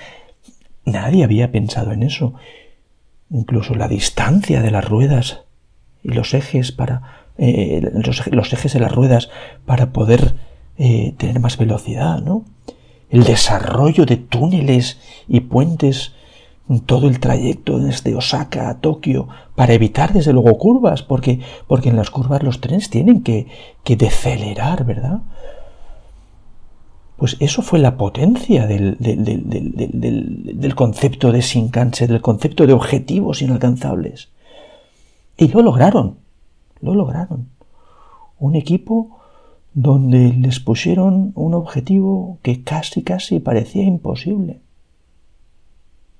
nadie 0.86 1.24
había 1.24 1.52
pensado 1.52 1.92
en 1.92 2.02
eso. 2.02 2.34
Incluso 3.30 3.74
la 3.74 3.86
distancia 3.86 4.62
de 4.62 4.70
las 4.70 4.88
ruedas 4.88 5.42
y 6.02 6.12
los 6.12 6.32
ejes 6.32 6.72
para 6.72 7.26
eh, 7.36 7.82
los, 7.92 8.52
ejes 8.52 8.72
de 8.72 8.80
las 8.80 8.92
ruedas 8.92 9.28
para 9.66 9.92
poder 9.92 10.34
eh, 10.78 11.14
tener 11.18 11.38
más 11.38 11.58
velocidad, 11.58 12.20
¿no? 12.22 12.44
El 13.10 13.24
desarrollo 13.24 14.06
de 14.06 14.16
túneles 14.16 14.98
y 15.28 15.40
puentes 15.40 16.14
todo 16.84 17.08
el 17.08 17.18
trayecto 17.18 17.78
desde 17.78 18.14
Osaka 18.14 18.68
a 18.68 18.80
Tokio 18.80 19.28
para 19.54 19.72
evitar 19.72 20.12
desde 20.12 20.32
luego 20.32 20.58
curvas, 20.58 21.02
porque, 21.02 21.40
porque 21.66 21.88
en 21.88 21.96
las 21.96 22.10
curvas 22.10 22.42
los 22.42 22.60
trenes 22.60 22.90
tienen 22.90 23.22
que, 23.22 23.46
que 23.84 23.96
decelerar, 23.96 24.84
¿verdad? 24.84 25.22
Pues 27.16 27.36
eso 27.40 27.62
fue 27.62 27.78
la 27.78 27.96
potencia 27.96 28.66
del, 28.66 28.96
del, 29.00 30.74
concepto 30.76 31.32
de 31.32 31.40
Shinkansen, 31.40 32.08
del 32.08 32.20
concepto 32.20 32.66
de 32.66 32.74
objetivos 32.74 33.42
inalcanzables. 33.42 34.28
Y 35.36 35.48
lo 35.48 35.62
lograron, 35.62 36.18
lo 36.80 36.94
lograron. 36.94 37.48
Un 38.38 38.54
equipo 38.54 39.18
donde 39.74 40.32
les 40.32 40.60
pusieron 40.60 41.32
un 41.34 41.54
objetivo 41.54 42.38
que 42.42 42.62
casi, 42.62 43.02
casi 43.02 43.40
parecía 43.40 43.82
imposible. 43.82 44.60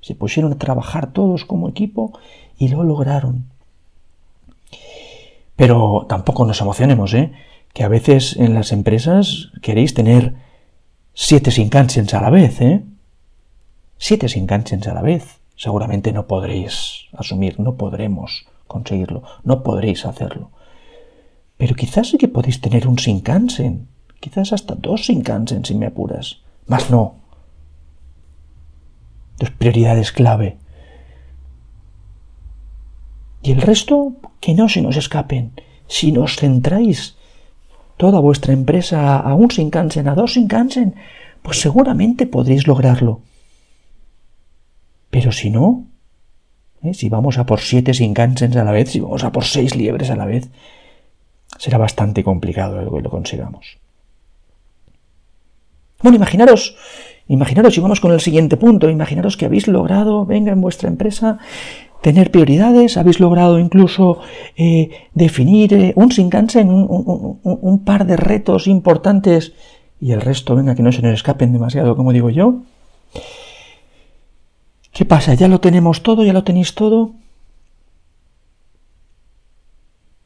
Se 0.09 0.15
pusieron 0.15 0.55
a 0.55 0.59
trabajar 0.59 1.13
todos 1.13 1.45
como 1.45 1.69
equipo 1.69 2.19
y 2.57 2.69
lo 2.69 2.83
lograron. 2.83 3.45
Pero 5.55 6.07
tampoco 6.09 6.47
nos 6.47 6.63
emocionemos, 6.63 7.13
¿eh? 7.13 7.33
Que 7.75 7.85
a 7.85 7.89
veces 7.89 8.35
en 8.39 8.55
las 8.55 8.73
empresas 8.73 9.51
queréis 9.61 9.93
tener 9.93 10.33
siete 11.13 11.51
Shinkansens 11.51 12.15
a 12.15 12.23
la 12.23 12.31
vez, 12.31 12.59
¿eh? 12.63 12.87
Siete 13.99 14.29
Shinkansens 14.29 14.87
a 14.89 14.95
la 14.95 15.03
vez. 15.03 15.41
Seguramente 15.57 16.11
no 16.15 16.27
podréis 16.27 17.09
asumir, 17.13 17.61
no 17.61 17.75
podremos 17.75 18.47
conseguirlo, 18.67 19.25
no 19.45 19.63
podréis 19.63 20.07
hacerlo. 20.07 20.53
Pero 21.59 21.75
quizás 21.75 22.09
sí 22.09 22.17
que 22.17 22.29
podéis 22.29 22.63
tener 22.63 22.89
un 22.89 22.97
Shinkansen, 22.97 23.89
quizás 24.21 24.55
hasta 24.55 24.75
dos 24.75 25.03
Shinkansen 25.03 25.67
si 25.67 25.75
me 25.75 25.85
apuras. 25.85 26.39
Más 26.67 26.89
no, 26.89 27.17
dos 29.39 29.51
prioridades 29.51 30.13
clave. 30.13 30.57
Y 33.43 33.53
el 33.53 33.61
resto, 33.61 34.15
que 34.41 34.55
no 34.55 34.69
se 34.69 34.83
nos 34.83 34.97
escapen. 34.97 35.53
Si 35.87 36.13
nos 36.13 36.37
centráis 36.37 37.17
toda 37.97 38.21
vuestra 38.21 38.53
empresa 38.53 39.19
a 39.19 39.35
un 39.35 39.49
Shinkansen, 39.49 40.09
a 40.09 40.15
dos 40.15 40.33
Shinkansen, 40.33 40.95
pues 41.43 41.61
seguramente 41.61 42.27
podréis 42.27 42.67
lograrlo. 42.67 43.23
Pero 45.11 45.33
si 45.33 45.51
no, 45.51 45.87
¿eh? 46.83 46.95
si 46.95 47.09
vamos 47.09 47.39
a 47.39 47.47
por 47.47 47.61
siete 47.61 47.93
Shinkansens 47.93 48.57
a 48.57 48.65
la 48.65 48.73
vez, 48.73 48.91
si 48.91 49.01
vamos 49.01 49.25
a 49.25 49.33
por 49.33 49.45
seis 49.45 49.75
liebres 49.75 50.11
a 50.11 50.17
la 50.17 50.27
vez, 50.27 50.51
será 51.59 51.79
bastante 51.79 52.23
complicado 52.23 52.79
que 52.79 53.03
lo 53.03 53.11
consigamos. 53.11 53.79
Bueno, 56.03 56.17
imaginaros 56.17 56.77
Imaginaros, 57.29 57.77
y 57.77 57.81
vamos 57.81 58.01
con 58.01 58.13
el 58.13 58.21
siguiente 58.21 58.57
punto, 58.57 58.89
imaginaros 58.89 59.37
que 59.37 59.45
habéis 59.45 59.69
logrado, 59.69 60.25
venga, 60.25 60.53
en 60.53 60.61
vuestra 60.63 60.89
empresa, 60.89 61.39
tener 62.01 62.31
prioridades, 62.31 62.97
habéis 62.97 63.21
logrado 63.21 63.59
incluso 63.59 64.21
eh, 64.57 64.91
definir 65.15 65.75
eh, 65.75 65.93
un 65.95 66.09
Shinkansen, 66.09 66.71
un, 66.71 67.39
un, 67.43 67.85
par 67.85 68.07
de 68.07 68.17
retos 68.17 68.67
importantes, 68.67 69.53
y 70.01 70.13
el 70.13 70.23
resto, 70.23 70.57
venga, 70.57 70.75
que 70.75 70.83
no 70.83 70.91
se 70.91 71.03
nos 71.03 71.13
escapen 71.13 71.53
demasiado, 71.53 71.97
como 71.97 72.13
digo 72.13 72.31
yo. 72.31 72.63
¿Qué 74.93 75.05
pasa? 75.05 75.35
¿Ya 75.35 75.49
lo 75.49 75.61
tenemos 75.61 76.03
todo? 76.03 76.25
¿Ya 76.25 76.33
lo 76.33 76.45
tenéis 76.45 76.75
todo? 76.75 77.13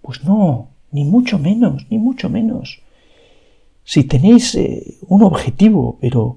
Pues 0.02 0.24
no, 0.24 0.68
ni 0.92 1.04
mucho 1.04 1.38
menos, 1.38 1.86
ni 1.90 1.98
mucho 1.98 2.28
menos. 2.28 2.80
Si 3.84 4.04
tenéis 4.04 4.54
eh, 4.54 4.98
un 5.08 5.22
objetivo, 5.22 5.98
pero 6.00 6.36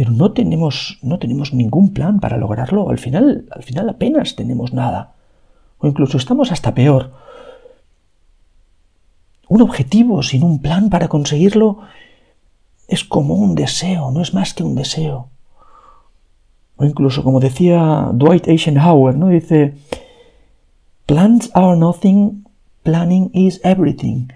pero 0.00 0.12
no 0.12 0.32
tenemos, 0.32 0.98
no 1.02 1.18
tenemos 1.18 1.52
ningún 1.52 1.92
plan 1.92 2.20
para 2.20 2.38
lograrlo. 2.38 2.88
Al 2.88 2.96
final, 2.96 3.44
al 3.50 3.62
final 3.62 3.86
apenas 3.90 4.34
tenemos 4.34 4.72
nada. 4.72 5.12
O 5.76 5.86
incluso 5.86 6.16
estamos 6.16 6.52
hasta 6.52 6.72
peor. 6.72 7.12
Un 9.46 9.60
objetivo 9.60 10.22
sin 10.22 10.42
un 10.42 10.62
plan 10.62 10.88
para 10.88 11.08
conseguirlo 11.08 11.80
es 12.88 13.04
como 13.04 13.34
un 13.34 13.54
deseo, 13.54 14.10
no 14.10 14.22
es 14.22 14.32
más 14.32 14.54
que 14.54 14.62
un 14.62 14.74
deseo. 14.74 15.28
O 16.78 16.86
incluso 16.86 17.22
como 17.22 17.38
decía 17.38 18.08
Dwight 18.14 18.48
Eisenhower, 18.48 19.18
¿no? 19.18 19.28
Dice, 19.28 19.74
plans 21.04 21.50
are 21.52 21.76
nothing, 21.76 22.46
planning 22.84 23.30
is 23.34 23.60
everything. 23.64 24.28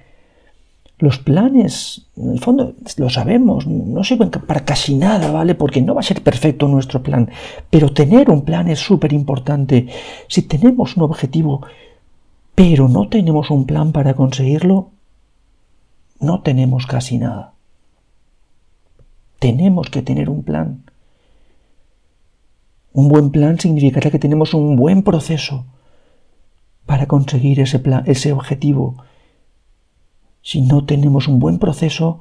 Los 0.99 1.19
planes, 1.19 2.07
en 2.17 2.33
el 2.33 2.41
fondo, 2.41 2.75
lo 2.99 3.11
sabemos, 3.11 3.67
no 3.67 4.05
sirven 4.05 4.31
para 4.31 4.65
casi 4.65 4.95
nada, 4.95 5.33
¿vale? 5.33 5.55
Porque 5.55 5.83
no 5.83 5.95
va 5.95 6.01
a 6.01 6.05
ser 6.05 6.23
perfecto 6.23 6.69
nuestro 6.69 7.03
plan. 7.03 7.31
Pero 7.69 7.93
tener 7.93 8.31
un 8.31 8.43
plan 8.43 8.69
es 8.69 8.79
súper 8.79 9.13
importante. 9.13 9.89
Si 10.29 10.43
tenemos 10.43 10.97
un 10.97 11.03
objetivo, 11.03 11.63
pero 12.55 12.89
no 12.89 13.09
tenemos 13.09 13.51
un 13.51 13.67
plan 13.67 13.91
para 13.91 14.15
conseguirlo, 14.15 14.91
no 16.21 16.43
tenemos 16.43 16.87
casi 16.87 17.19
nada. 17.19 17.55
Tenemos 19.41 19.91
que 19.91 20.03
tener 20.03 20.31
un 20.31 20.45
plan. 20.45 20.85
Un 22.93 23.09
buen 23.09 23.31
plan 23.31 23.59
significará 23.59 24.11
que 24.11 24.21
tenemos 24.21 24.55
un 24.55 24.77
buen 24.77 25.03
proceso 25.03 25.67
para 26.87 27.07
conseguir 27.07 27.59
ese, 27.59 27.81
plan, 27.81 28.05
ese 28.07 28.33
objetivo. 28.33 28.97
Si 30.45 30.61
no 30.61 30.85
tenemos 30.85 31.27
un 31.27 31.41
buen 31.41 31.59
proceso, 31.59 32.21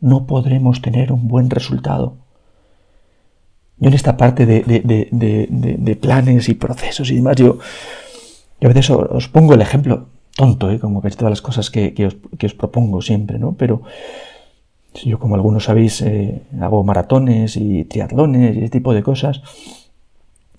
no 0.00 0.26
podremos 0.26 0.80
tener 0.80 1.12
un 1.12 1.28
buen 1.28 1.50
resultado. 1.50 2.14
Yo 3.76 3.88
en 3.88 3.94
esta 3.94 4.16
parte 4.16 4.46
de, 4.46 5.98
planes 6.00 6.48
y 6.48 6.54
procesos 6.54 7.10
y 7.10 7.16
demás, 7.16 7.36
yo, 7.36 7.58
yo 8.58 8.68
a 8.70 8.72
veces 8.72 8.88
os, 8.90 9.28
pongo 9.28 9.52
el 9.52 9.60
ejemplo 9.60 10.06
tonto, 10.34 10.70
¿eh? 10.70 10.78
como 10.78 11.02
que 11.02 11.10
todas 11.10 11.30
las 11.30 11.42
cosas 11.42 11.70
que, 11.70 11.94
os, 12.06 12.54
propongo 12.54 13.02
siempre, 13.02 13.38
¿no? 13.38 13.52
Pero 13.52 13.82
yo, 15.04 15.18
como 15.18 15.34
algunos 15.34 15.64
sabéis, 15.64 16.00
eh, 16.00 16.42
hago 16.62 16.82
maratones 16.82 17.56
y 17.58 17.84
triatlones 17.84 18.56
y 18.56 18.60
ese 18.60 18.70
tipo 18.70 18.94
de 18.94 19.02
cosas. 19.02 19.42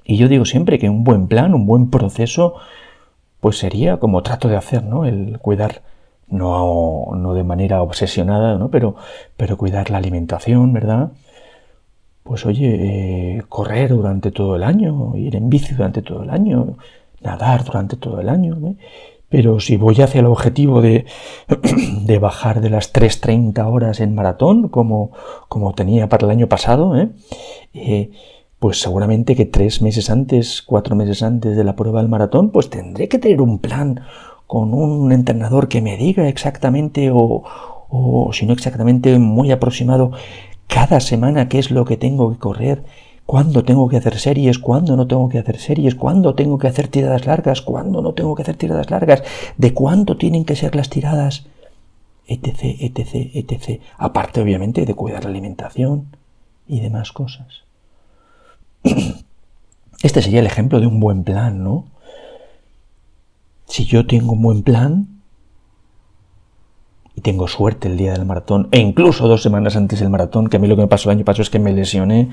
Y 0.06 0.18
yo 0.18 0.28
digo 0.28 0.46
siempre 0.46 0.78
que 0.78 0.90
un 0.90 1.04
buen 1.04 1.28
plan, 1.28 1.56
un 1.56 1.66
buen 1.66 1.90
proceso, 1.90 2.54
pues 3.40 3.58
sería 3.58 3.98
como 3.98 4.22
trato 4.22 4.48
de 4.48 4.58
hacer, 4.58 4.84
¿no? 4.84 5.06
El 5.06 5.40
cuidar, 5.40 5.82
no, 6.30 7.08
no 7.16 7.34
de 7.34 7.44
manera 7.44 7.82
obsesionada, 7.82 8.58
¿no? 8.58 8.70
Pero, 8.70 8.96
pero 9.38 9.58
cuidar 9.58 9.90
la 9.90 9.98
alimentación, 9.98 10.74
¿verdad? 10.74 11.12
Pues 12.24 12.46
oye, 12.46 13.38
eh, 13.38 13.44
correr 13.50 13.90
durante 13.90 14.32
todo 14.32 14.56
el 14.56 14.64
año, 14.64 15.16
ir 15.16 15.36
en 15.36 15.50
bici 15.50 15.74
durante 15.74 16.02
todo 16.02 16.24
el 16.24 16.30
año, 16.30 16.78
nadar 17.22 17.64
durante 17.64 17.98
todo 17.98 18.20
el 18.22 18.30
año. 18.30 18.76
Pero 19.30 19.60
si 19.60 19.78
voy 19.78 20.02
hacia 20.02 20.20
el 20.20 20.26
objetivo 20.26 20.82
de, 20.82 21.06
de 22.04 22.20
bajar 22.20 22.62
de 22.62 22.70
las 22.70 22.94
3.30 22.94 23.66
horas 23.66 24.00
en 24.00 24.16
maratón, 24.16 24.70
como, 24.70 25.12
como 25.48 25.74
tenía 25.74 26.10
para 26.10 26.26
el 26.26 26.32
año 26.32 26.48
pasado, 26.48 26.98
¿eh? 26.98 27.10
eh 27.74 28.12
pues 28.60 28.82
seguramente 28.82 29.36
que 29.36 29.46
tres 29.46 29.82
meses 29.82 30.10
antes, 30.10 30.62
cuatro 30.62 30.94
meses 30.94 31.24
antes 31.24 31.56
de 31.56 31.64
la 31.64 31.78
prueba 31.78 32.02
del 32.02 32.10
maratón, 32.10 32.52
pues 32.52 32.70
tendré 32.70 33.08
que 33.08 33.18
tener 33.18 33.42
un 33.42 33.60
plan 33.60 34.02
con 34.50 34.74
un 34.74 35.12
entrenador 35.12 35.68
que 35.68 35.80
me 35.80 35.96
diga 35.96 36.28
exactamente 36.28 37.12
o, 37.14 37.44
o 37.88 38.34
si 38.34 38.48
no 38.48 38.54
exactamente 38.54 39.20
muy 39.20 39.52
aproximado 39.52 40.12
cada 40.66 41.02
semana 41.02 41.50
qué 41.50 41.60
es 41.60 41.70
lo 41.70 41.86
que 41.86 41.98
tengo 41.98 42.32
que 42.32 42.40
correr, 42.40 42.84
cuándo 43.28 43.64
tengo 43.64 43.88
que 43.90 43.98
hacer 43.98 44.18
series, 44.18 44.58
cuándo 44.58 44.96
no 44.96 45.06
tengo 45.06 45.30
que 45.30 45.38
hacer 45.38 45.60
series, 45.60 45.94
cuándo 45.94 46.34
tengo 46.34 46.58
que 46.58 46.68
hacer 46.68 46.88
tiradas 46.88 47.28
largas, 47.28 47.62
cuándo 47.62 48.02
no 48.02 48.14
tengo 48.14 48.34
que 48.34 48.42
hacer 48.42 48.56
tiradas 48.56 48.90
largas, 48.90 49.22
de 49.56 49.72
cuánto 49.76 50.18
tienen 50.18 50.46
que 50.46 50.56
ser 50.56 50.76
las 50.76 50.90
tiradas, 50.90 51.46
etc, 52.26 52.64
etc, 52.80 53.30
etc. 53.36 53.82
Aparte, 54.00 54.42
obviamente, 54.42 54.84
de 54.84 54.96
cuidar 54.96 55.26
la 55.26 55.30
alimentación 55.30 56.08
y 56.68 56.80
demás 56.80 57.12
cosas. 57.12 57.66
Este 60.02 60.24
sería 60.24 60.40
el 60.40 60.48
ejemplo 60.48 60.80
de 60.80 60.88
un 60.88 61.00
buen 61.00 61.24
plan, 61.24 61.64
¿no? 61.64 61.86
Si 63.70 63.86
yo 63.86 64.08
tengo 64.08 64.34
un 64.34 64.42
buen 64.42 64.64
plan 64.64 65.22
y 67.14 67.22
tengo 67.22 67.48
suerte 67.48 67.88
el 67.88 67.98
día 67.98 68.14
del 68.14 68.26
maratón, 68.26 68.68
e 68.72 68.80
incluso 68.80 69.28
dos 69.28 69.44
semanas 69.44 69.76
antes 69.76 70.00
del 70.00 70.10
maratón, 70.10 70.48
que 70.48 70.58
a 70.58 70.60
mí 70.60 70.68
lo 70.68 70.76
que 70.76 70.82
me 70.82 70.88
pasó 70.88 71.10
el 71.10 71.18
año 71.18 71.24
pasado 71.24 71.44
es 71.44 71.52
que 71.52 71.60
me 71.60 71.72
lesioné 71.72 72.30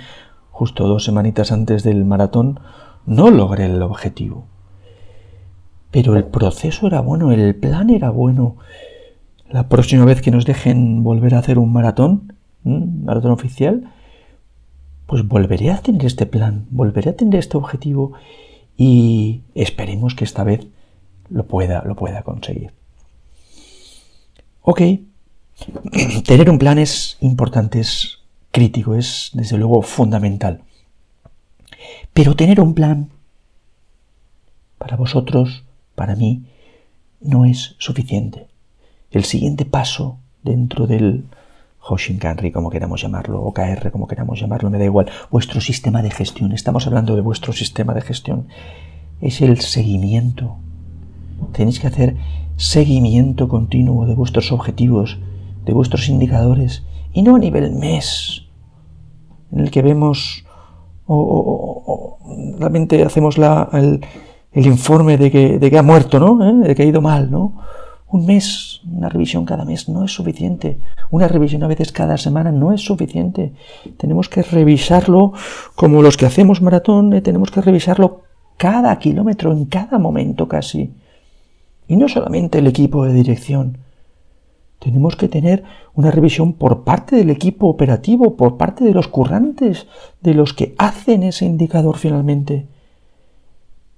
justo 0.51 0.89
dos 0.89 1.05
semanitas 1.05 1.53
antes 1.53 1.83
del 1.83 2.07
maratón, 2.07 2.61
no 3.05 3.31
logré 3.31 3.67
el 3.67 3.83
objetivo. 3.83 4.47
Pero 5.91 6.17
el 6.17 6.25
proceso 6.25 6.87
era 6.87 7.01
bueno, 7.01 7.31
el 7.31 7.55
plan 7.55 7.91
era 7.91 8.09
bueno. 8.09 8.57
La 9.51 9.69
próxima 9.69 10.07
vez 10.07 10.23
que 10.23 10.31
nos 10.31 10.47
dejen 10.47 11.05
volver 11.05 11.35
a 11.35 11.41
hacer 11.41 11.59
un 11.59 11.71
maratón, 11.71 12.33
maratón 12.65 13.33
oficial, 13.33 13.93
pues 15.07 15.29
volveré 15.29 15.71
a 15.71 15.83
tener 15.83 16.07
este 16.07 16.25
plan, 16.25 16.65
volveré 16.71 17.11
a 17.11 17.17
tener 17.17 17.39
este 17.39 17.59
objetivo 17.59 18.15
y 18.79 19.43
esperemos 19.55 20.15
que 20.15 20.25
esta 20.25 20.43
vez 20.43 20.67
lo 21.29 21.47
pueda, 21.47 21.83
lo 21.85 21.97
pueda 21.97 22.23
conseguir. 22.23 22.73
Ok, 24.63 24.81
tener 26.27 26.51
un 26.51 26.59
plan 26.59 26.79
es 26.79 27.17
importante, 27.21 27.81
es 27.81 28.19
crítico, 28.51 28.95
es 28.95 29.31
desde 29.33 29.59
luego 29.59 29.83
fundamental. 29.83 30.63
Pero 32.13 32.35
tener 32.35 32.61
un 32.61 32.75
plan 32.75 33.11
para 34.79 34.97
vosotros, 34.97 35.65
para 35.95 36.17
mí, 36.17 36.45
no 37.21 37.45
es 37.45 37.75
suficiente. 37.79 38.47
El 39.11 39.25
siguiente 39.25 39.65
paso 39.65 40.19
dentro 40.43 40.87
del 40.87 41.25
Hoshinkanri, 41.81 42.53
como 42.53 42.71
queramos 42.71 43.01
llamarlo, 43.01 43.43
o 43.43 43.53
KR, 43.53 43.91
como 43.91 44.07
queramos 44.07 44.41
llamarlo, 44.41 44.71
me 44.71 44.79
da 44.79 44.85
igual, 44.85 45.11
vuestro 45.31 45.61
sistema 45.61 46.03
de 46.03 46.11
gestión, 46.11 46.53
estamos 46.53 46.87
hablando 46.87 47.15
de 47.15 47.23
vuestro 47.23 47.53
sistema 47.53 47.95
de 47.95 48.03
gestión, 48.03 48.49
es 49.21 49.41
el 49.41 49.61
seguimiento. 49.61 50.59
Tenéis 51.53 51.81
que 51.81 51.87
hacer 51.87 52.17
seguimiento 52.57 53.49
continuo 53.49 54.07
de 54.07 54.15
vuestros 54.15 54.53
objetivos, 54.53 55.19
de 55.65 55.73
vuestros 55.73 56.09
indicadores, 56.09 56.85
y 57.13 57.23
no 57.23 57.37
a 57.37 57.39
nivel 57.39 57.73
mes, 57.73 58.47
en 59.53 59.61
el 59.61 59.71
que 59.71 59.83
vemos 59.83 60.45
o, 61.07 62.19
realmente 62.59 63.03
hacemos 63.05 63.39
la, 63.39 63.69
el, 63.73 64.01
informe 64.67 65.17
de 65.17 65.31
que, 65.31 65.79
ha 65.79 65.83
muerto, 65.83 66.19
¿no? 66.19 66.45
¿Eh? 66.49 66.69
De 66.69 66.75
que 66.75 66.83
ha 66.83 66.87
ido 66.87 67.01
mal, 67.01 67.31
¿no? 67.31 67.59
Un 68.09 68.25
mes, 68.25 68.81
una 68.87 69.09
revisión 69.09 69.45
cada 69.45 69.65
mes 69.65 69.89
no 69.89 70.05
es 70.05 70.13
suficiente. 70.13 70.79
Una 71.11 71.29
revisión 71.29 71.63
a 71.65 71.67
veces 71.67 71.93
cada 71.93 72.17
semana 72.17 72.53
no 72.53 72.73
es 72.73 72.81
suficiente. 72.81 73.53
Tenemos 73.97 74.29
que 74.29 74.43
revisarlo 74.43 75.33
como 75.75 76.03
los 76.03 76.17
que 76.17 76.27
hacemos 76.27 76.63
maratón, 76.63 77.13
¿eh? 77.13 77.21
tenemos 77.21 77.51
que 77.51 77.61
revisarlo 77.61 78.23
cada 78.57 78.97
kilómetro, 78.99 79.53
en 79.53 79.67
cada 79.67 79.99
momento 79.99 80.49
casi. 80.49 80.95
Y 81.89 81.97
no 81.97 82.09
solamente 82.09 82.59
el 82.59 82.67
equipo 82.67 83.05
de 83.05 83.13
dirección. 83.13 83.79
Tenemos 84.79 85.17
que 85.17 85.29
tener 85.29 85.65
una 85.95 86.11
revisión 86.11 86.53
por 86.53 86.85
parte 86.85 87.17
del 87.17 87.31
equipo 87.31 87.69
operativo, 87.69 88.37
por 88.37 88.57
parte 88.57 88.85
de 88.85 88.93
los 88.93 89.09
currantes, 89.09 89.87
de 90.21 90.35
los 90.35 90.53
que 90.53 90.75
hacen 90.79 91.23
ese 91.23 91.47
indicador 91.47 91.97
finalmente. 91.97 92.67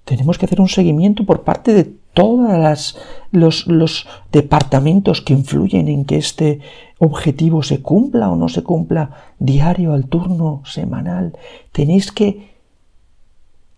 Tenemos 0.05 0.39
que 0.39 0.47
hacer 0.47 0.61
un 0.61 0.69
seguimiento 0.69 1.25
por 1.25 1.43
parte 1.43 1.75
de 1.75 1.93
todos 2.15 2.97
los, 3.31 4.07
departamentos 4.33 5.21
que 5.21 5.35
influyen 5.35 5.89
en 5.89 6.05
que 6.05 6.17
este 6.17 6.61
objetivo 6.99 7.63
se 7.63 7.83
cumpla 7.83 8.31
o 8.31 8.37
no 8.37 8.49
se 8.49 8.63
cumpla 8.63 9.11
diario, 9.39 9.93
al 9.93 10.07
turno, 10.07 10.63
semanal. 10.65 11.37
Tenéis 11.73 12.11
que 12.11 12.57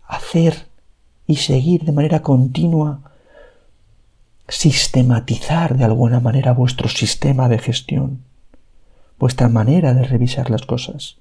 hacer 0.06 0.68
y 1.26 1.36
seguir 1.36 1.84
de 1.84 1.92
manera 1.92 2.22
continua, 2.22 3.09
sistematizar 4.50 5.76
de 5.76 5.84
alguna 5.84 6.20
manera 6.20 6.52
vuestro 6.52 6.88
sistema 6.88 7.48
de 7.48 7.58
gestión, 7.58 8.22
vuestra 9.18 9.48
manera 9.48 9.94
de 9.94 10.02
revisar 10.02 10.50
las 10.50 10.62
cosas. 10.62 11.16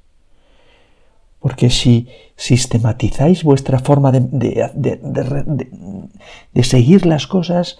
Porque 1.39 1.69
si 1.69 2.09
sistematizáis 2.35 3.43
vuestra 3.43 3.79
forma 3.79 4.11
de, 4.11 4.71
seguir 6.63 7.05
las 7.05 7.27
cosas, 7.27 7.79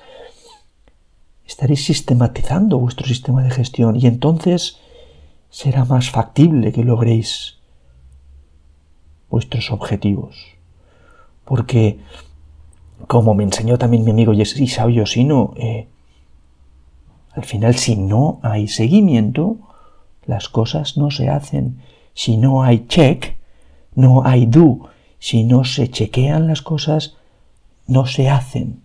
estaréis 1.45 1.83
sistematizando 1.83 2.79
vuestro 2.79 3.05
sistema 3.05 3.43
de 3.43 3.49
gestión 3.49 3.97
y 3.97 4.05
entonces 4.05 4.77
será 5.49 5.83
más 5.83 6.09
factible 6.09 6.71
que 6.71 6.85
logréis 6.85 7.57
vuestros 9.29 9.71
objetivos. 9.71 10.37
Porque, 11.43 11.99
como 13.07 13.33
me 13.33 13.43
enseñó 13.43 13.77
también 13.77 14.03
mi 14.03 14.11
amigo 14.11 14.33
Isao 14.33 14.89
Yoshino, 14.89 15.53
eh, 15.57 15.87
al 17.31 17.43
final 17.43 17.75
si 17.75 17.95
no 17.95 18.39
hay 18.43 18.67
seguimiento, 18.67 19.57
las 20.25 20.49
cosas 20.49 20.97
no 20.97 21.09
se 21.09 21.29
hacen. 21.29 21.81
Si 22.13 22.37
no 22.37 22.63
hay 22.63 22.85
check, 22.87 23.37
no 23.95 24.25
hay 24.25 24.45
do. 24.45 24.89
Si 25.19 25.43
no 25.43 25.63
se 25.63 25.89
chequean 25.89 26.47
las 26.47 26.61
cosas, 26.61 27.15
no 27.87 28.05
se 28.05 28.29
hacen. 28.29 28.81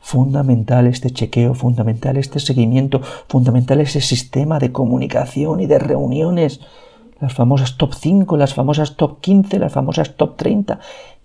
Fundamental 0.00 0.86
este 0.86 1.10
chequeo, 1.10 1.54
fundamental 1.54 2.16
este 2.16 2.40
seguimiento, 2.40 3.00
fundamental 3.28 3.80
ese 3.80 4.00
sistema 4.00 4.58
de 4.58 4.72
comunicación 4.72 5.60
y 5.60 5.66
de 5.66 5.78
reuniones. 5.78 6.60
Las 7.20 7.34
famosas 7.34 7.76
top 7.76 7.94
5, 7.94 8.36
las 8.36 8.54
famosas 8.54 8.96
top 8.96 9.20
15, 9.20 9.58
las 9.58 9.72
famosas 9.72 10.16
top 10.16 10.36
30. 10.36 10.80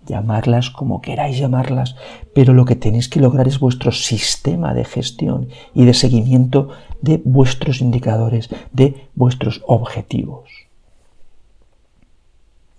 Llamarlas 0.06 0.70
como 0.70 1.02
queráis 1.02 1.38
llamarlas, 1.38 1.96
pero 2.34 2.54
lo 2.54 2.66
que 2.66 2.76
tenéis 2.76 3.08
que 3.10 3.20
lograr 3.20 3.48
es 3.48 3.60
vuestro 3.60 3.92
sistema 3.92 4.74
de 4.74 4.86
gestión 4.86 5.50
y 5.74 5.86
de 5.86 5.94
seguimiento 5.94 6.70
de 7.02 7.22
vuestros 7.24 7.82
indicadores, 7.82 8.50
de 8.72 9.08
vuestros 9.16 9.62
objetivos. 9.66 10.50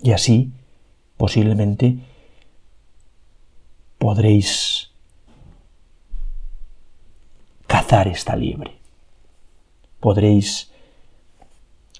Y 0.02 0.12
así, 0.12 0.52
posiblemente, 1.16 1.98
podréis 3.98 4.94
azar 7.84 8.08
está 8.08 8.36
libre. 8.36 8.78
Podréis 10.00 10.70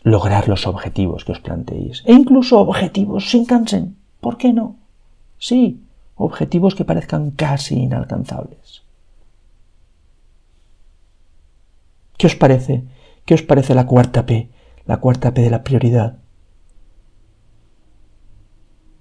lograr 0.02 0.48
los 0.48 0.66
objetivos 0.66 1.24
que 1.24 1.32
os 1.32 1.40
planteéis. 1.40 2.02
E 2.06 2.12
incluso 2.12 2.60
objetivos 2.60 3.30
sin 3.30 3.44
cansen. 3.44 3.96
¿Por 4.20 4.36
qué 4.36 4.52
no? 4.52 4.76
Sí, 5.44 5.84
objetivos 6.14 6.74
que 6.74 6.86
parezcan 6.86 7.30
casi 7.30 7.74
inalcanzables. 7.74 8.82
¿Qué 12.16 12.26
os 12.28 12.34
parece? 12.34 12.84
¿Qué 13.26 13.34
os 13.34 13.42
parece 13.42 13.74
la 13.74 13.84
cuarta 13.84 14.24
P? 14.24 14.48
La 14.86 15.00
cuarta 15.00 15.34
P 15.34 15.42
de 15.42 15.50
la 15.50 15.62
prioridad. 15.62 16.16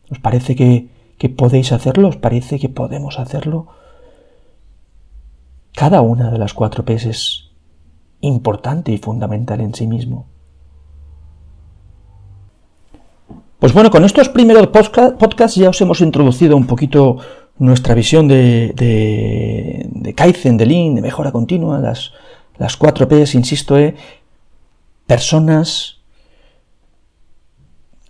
¿Os 0.10 0.20
parece 0.20 0.58
que, 0.58 0.90
que 1.18 1.30
podéis 1.30 1.72
hacerlo? 1.72 2.10
¿Os 2.10 2.18
parece 2.18 2.60
que 2.60 2.68
podemos 2.68 3.20
hacerlo? 3.20 3.70
Cada 5.72 6.02
una 6.02 6.30
de 6.30 6.40
las 6.40 6.54
cuatro 6.54 6.84
P 6.84 6.96
es 6.96 7.52
importante 8.20 8.92
y 8.92 8.98
fundamental 8.98 9.62
en 9.62 9.74
sí 9.74 9.88
mismo. 9.88 10.33
Pues 13.64 13.72
bueno, 13.72 13.92
con 13.92 14.04
estos 14.04 14.28
primeros 14.28 14.68
podcasts 14.68 15.56
ya 15.56 15.70
os 15.70 15.80
hemos 15.80 16.02
introducido 16.02 16.58
un 16.58 16.68
poquito 16.68 17.20
nuestra 17.60 17.96
visión 17.96 18.28
de, 18.28 18.74
de, 18.76 20.14
Kaizen, 20.14 20.58
de 20.58 20.66
Lean, 20.66 20.96
de 20.96 21.02
mejora 21.02 21.32
continua, 21.32 21.80
las, 21.80 22.12
las 22.58 22.76
cuatro 22.76 23.08
P's, 23.08 23.36
insisto, 23.36 23.78
eh, 23.78 23.96
personas. 25.08 26.02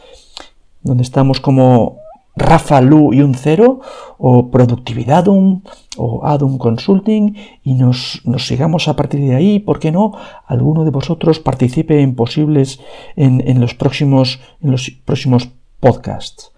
donde 0.81 1.03
estamos 1.03 1.41
como 1.41 1.97
Rafa 2.37 2.81
Lu 2.81 3.13
y 3.13 3.21
un 3.21 3.33
cero, 3.33 3.81
o 4.17 4.49
Productividadum, 4.49 5.61
o 5.97 6.25
Adum 6.25 6.57
Consulting, 6.57 7.35
y 7.63 7.73
nos, 7.73 8.21
nos, 8.25 8.47
sigamos 8.47 8.87
a 8.87 8.95
partir 8.95 9.21
de 9.21 9.35
ahí, 9.35 9.59
¿por 9.59 9.79
qué 9.79 9.91
no? 9.91 10.13
Alguno 10.45 10.85
de 10.85 10.91
vosotros 10.91 11.39
participe 11.39 12.01
en 12.01 12.15
posibles, 12.15 12.79
en, 13.15 13.43
en 13.47 13.59
los 13.59 13.73
próximos, 13.73 14.39
en 14.61 14.71
los 14.71 14.89
próximos 15.05 15.49
podcasts. 15.79 16.51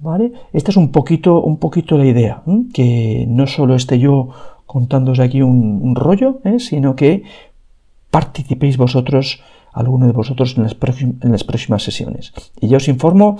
¿Vale? 0.00 0.32
Esta 0.52 0.70
es 0.70 0.76
un 0.76 0.92
poquito, 0.92 1.42
un 1.42 1.58
poquito 1.58 1.98
la 1.98 2.06
idea, 2.06 2.42
que 2.72 3.26
no 3.28 3.46
solo 3.46 3.74
esté 3.74 3.98
yo 3.98 4.28
contándoos 4.66 5.18
aquí 5.18 5.42
un, 5.42 5.96
rollo, 5.96 6.40
¿eh? 6.44 6.60
sino 6.60 6.94
que 6.94 7.24
participéis 8.10 8.76
vosotros, 8.76 9.40
alguno 9.72 10.06
de 10.06 10.12
vosotros 10.12 10.56
en 10.56 10.62
las, 10.64 10.76
en 11.00 11.32
las 11.32 11.42
próximas 11.42 11.82
sesiones. 11.82 12.32
Y 12.60 12.68
yo 12.68 12.76
os 12.76 12.86
informo 12.86 13.38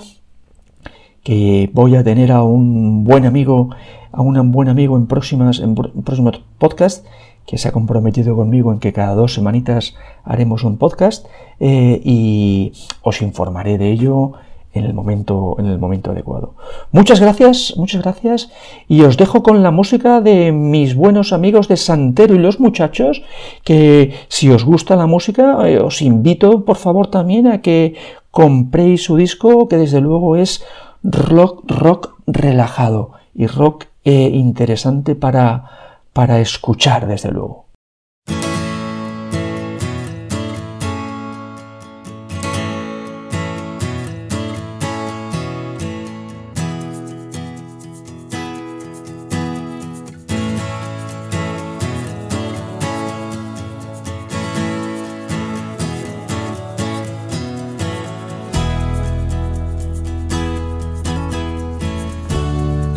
que 1.23 1.69
voy 1.73 1.95
a 1.95 2.03
tener 2.03 2.31
a 2.31 2.43
un 2.43 3.03
buen 3.03 3.25
amigo, 3.25 3.69
a 4.11 4.21
un 4.21 4.51
buen 4.51 4.69
amigo 4.69 4.97
en 4.97 5.07
próximas, 5.07 5.59
en 5.59 5.75
próximos 5.75 6.41
podcasts, 6.57 7.05
que 7.45 7.57
se 7.57 7.67
ha 7.67 7.71
comprometido 7.71 8.35
conmigo 8.35 8.71
en 8.71 8.79
que 8.79 8.93
cada 8.93 9.15
dos 9.15 9.33
semanitas 9.33 9.95
haremos 10.23 10.63
un 10.63 10.77
podcast 10.77 11.25
eh, 11.59 11.99
y 12.03 12.73
os 13.01 13.23
informaré 13.23 13.79
de 13.79 13.91
ello 13.91 14.33
en 14.71 14.85
el 14.85 14.93
momento 14.93 15.55
en 15.57 15.65
el 15.65 15.79
momento 15.79 16.11
adecuado. 16.11 16.53
Muchas 16.91 17.19
gracias, 17.19 17.73
muchas 17.75 18.03
gracias 18.03 18.51
y 18.87 19.01
os 19.01 19.17
dejo 19.17 19.41
con 19.41 19.63
la 19.63 19.71
música 19.71 20.21
de 20.21 20.51
mis 20.51 20.93
buenos 20.93 21.33
amigos 21.33 21.67
de 21.67 21.77
Santero 21.77 22.35
y 22.35 22.37
los 22.37 22.59
muchachos 22.59 23.23
que 23.63 24.13
si 24.27 24.51
os 24.51 24.63
gusta 24.63 24.95
la 24.95 25.07
música 25.07 25.67
eh, 25.67 25.79
os 25.79 26.03
invito 26.03 26.65
por 26.65 26.77
favor 26.77 27.07
también 27.07 27.47
a 27.47 27.61
que 27.61 27.95
compréis 28.29 29.03
su 29.03 29.15
disco 29.15 29.67
que 29.67 29.77
desde 29.77 30.01
luego 30.01 30.35
es 30.35 30.63
rock, 31.03 31.63
rock 31.69 32.15
relajado 32.27 33.11
y 33.33 33.47
rock 33.47 33.85
eh, 34.03 34.29
interesante 34.33 35.15
para, 35.15 35.97
para 36.13 36.39
escuchar, 36.39 37.07
desde 37.07 37.31
luego. 37.31 37.68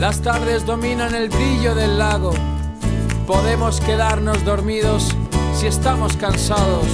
Las 0.03 0.21
tardes 0.21 0.67
dominan 0.67 1.15
el 1.15 1.29
brillo 1.29 1.77
del 1.77 1.97
lago. 1.97 2.33
Podemos 3.25 3.81
quedarnos 3.81 4.45
dormidos 4.45 5.15
si 5.55 5.69
estamos 5.69 6.17
cansados 6.17 6.89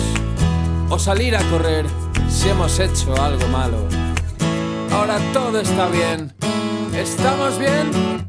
o 0.91 0.99
salir 0.99 1.35
a 1.35 1.43
correr 1.49 1.87
si 2.29 2.51
hemos 2.51 2.79
hecho 2.79 3.17
algo 3.19 3.49
malo. 3.49 3.79
Ahora 4.93 5.17
todo 5.33 5.59
está 5.59 5.89
bien. 5.89 6.35
¿Estamos 6.93 7.59
bien? 7.59 8.28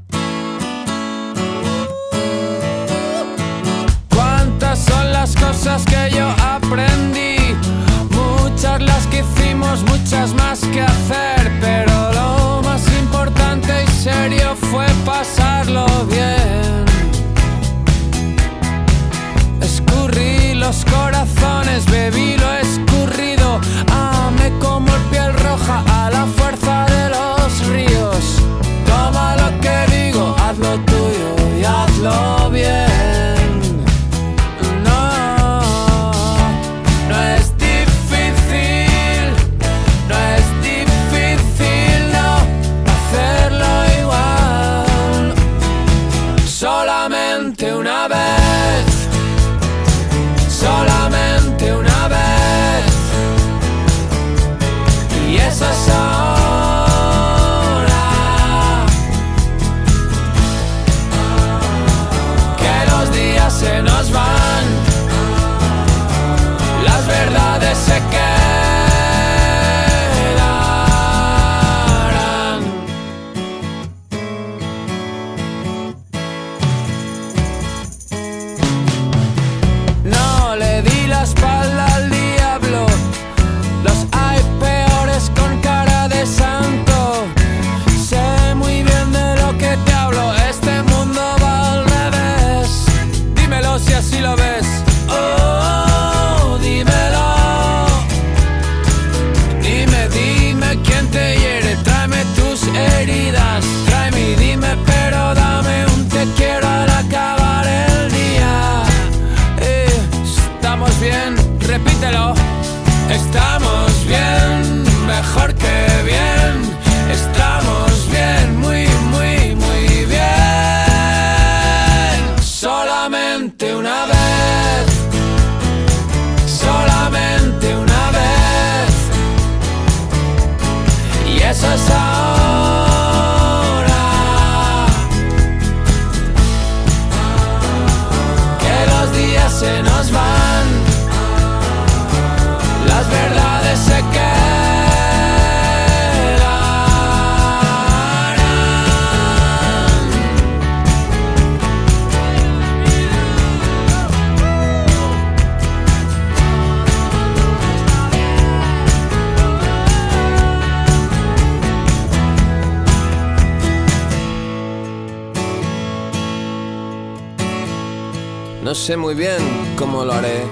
Sé 168.90 168.98
muy 168.98 169.14
bien 169.14 169.38
cómo 169.78 170.04
lo 170.04 170.14
haré. 170.14 170.48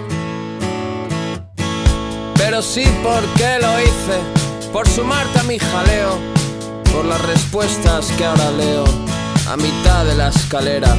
Pero 2.36 2.62
sí 2.62 2.84
porque 3.02 3.58
lo 3.60 3.82
hice, 3.82 4.20
por 4.72 4.88
sumarte 4.88 5.40
a 5.40 5.44
mi 5.44 5.58
jaleo, 5.58 6.20
por 6.94 7.06
las 7.06 7.20
respuestas 7.26 8.12
que 8.16 8.26
ahora 8.26 8.52
leo 8.52 8.84
a 9.50 9.58
mitad 9.58 10.06
de 10.06 10.14
la 10.14 10.28
escalera. 10.28 10.96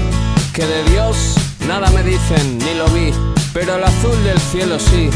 Que 0.53 0.67
de 0.67 0.83
Dios 0.91 1.37
nada 1.69 1.89
me 1.91 2.03
dicen, 2.03 2.59
ni 2.59 2.75
lo 2.75 2.87
vi, 2.89 3.13
pero 3.55 3.77
el 3.77 3.85
azul 3.85 4.25
del 4.25 4.41
cielo 4.41 4.77
sí, 4.81 5.09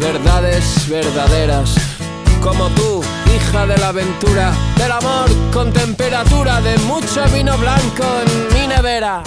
verdades 0.00 0.88
verdaderas. 0.88 1.76
Como 2.42 2.70
tú, 2.70 3.04
hija 3.36 3.68
de 3.68 3.78
la 3.78 3.90
aventura, 3.90 4.52
del 4.78 4.90
amor 4.90 5.28
con 5.52 5.72
temperatura, 5.72 6.60
de 6.60 6.76
mucho 6.78 7.22
vino 7.32 7.56
blanco 7.56 8.04
en 8.26 8.58
mi 8.58 8.66
nevera. 8.66 9.22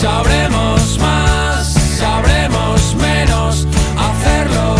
Sabremos 0.00 0.96
más, 1.00 1.72
sabremos 1.72 2.94
menos 2.94 3.66
hacerlo. 3.96 4.77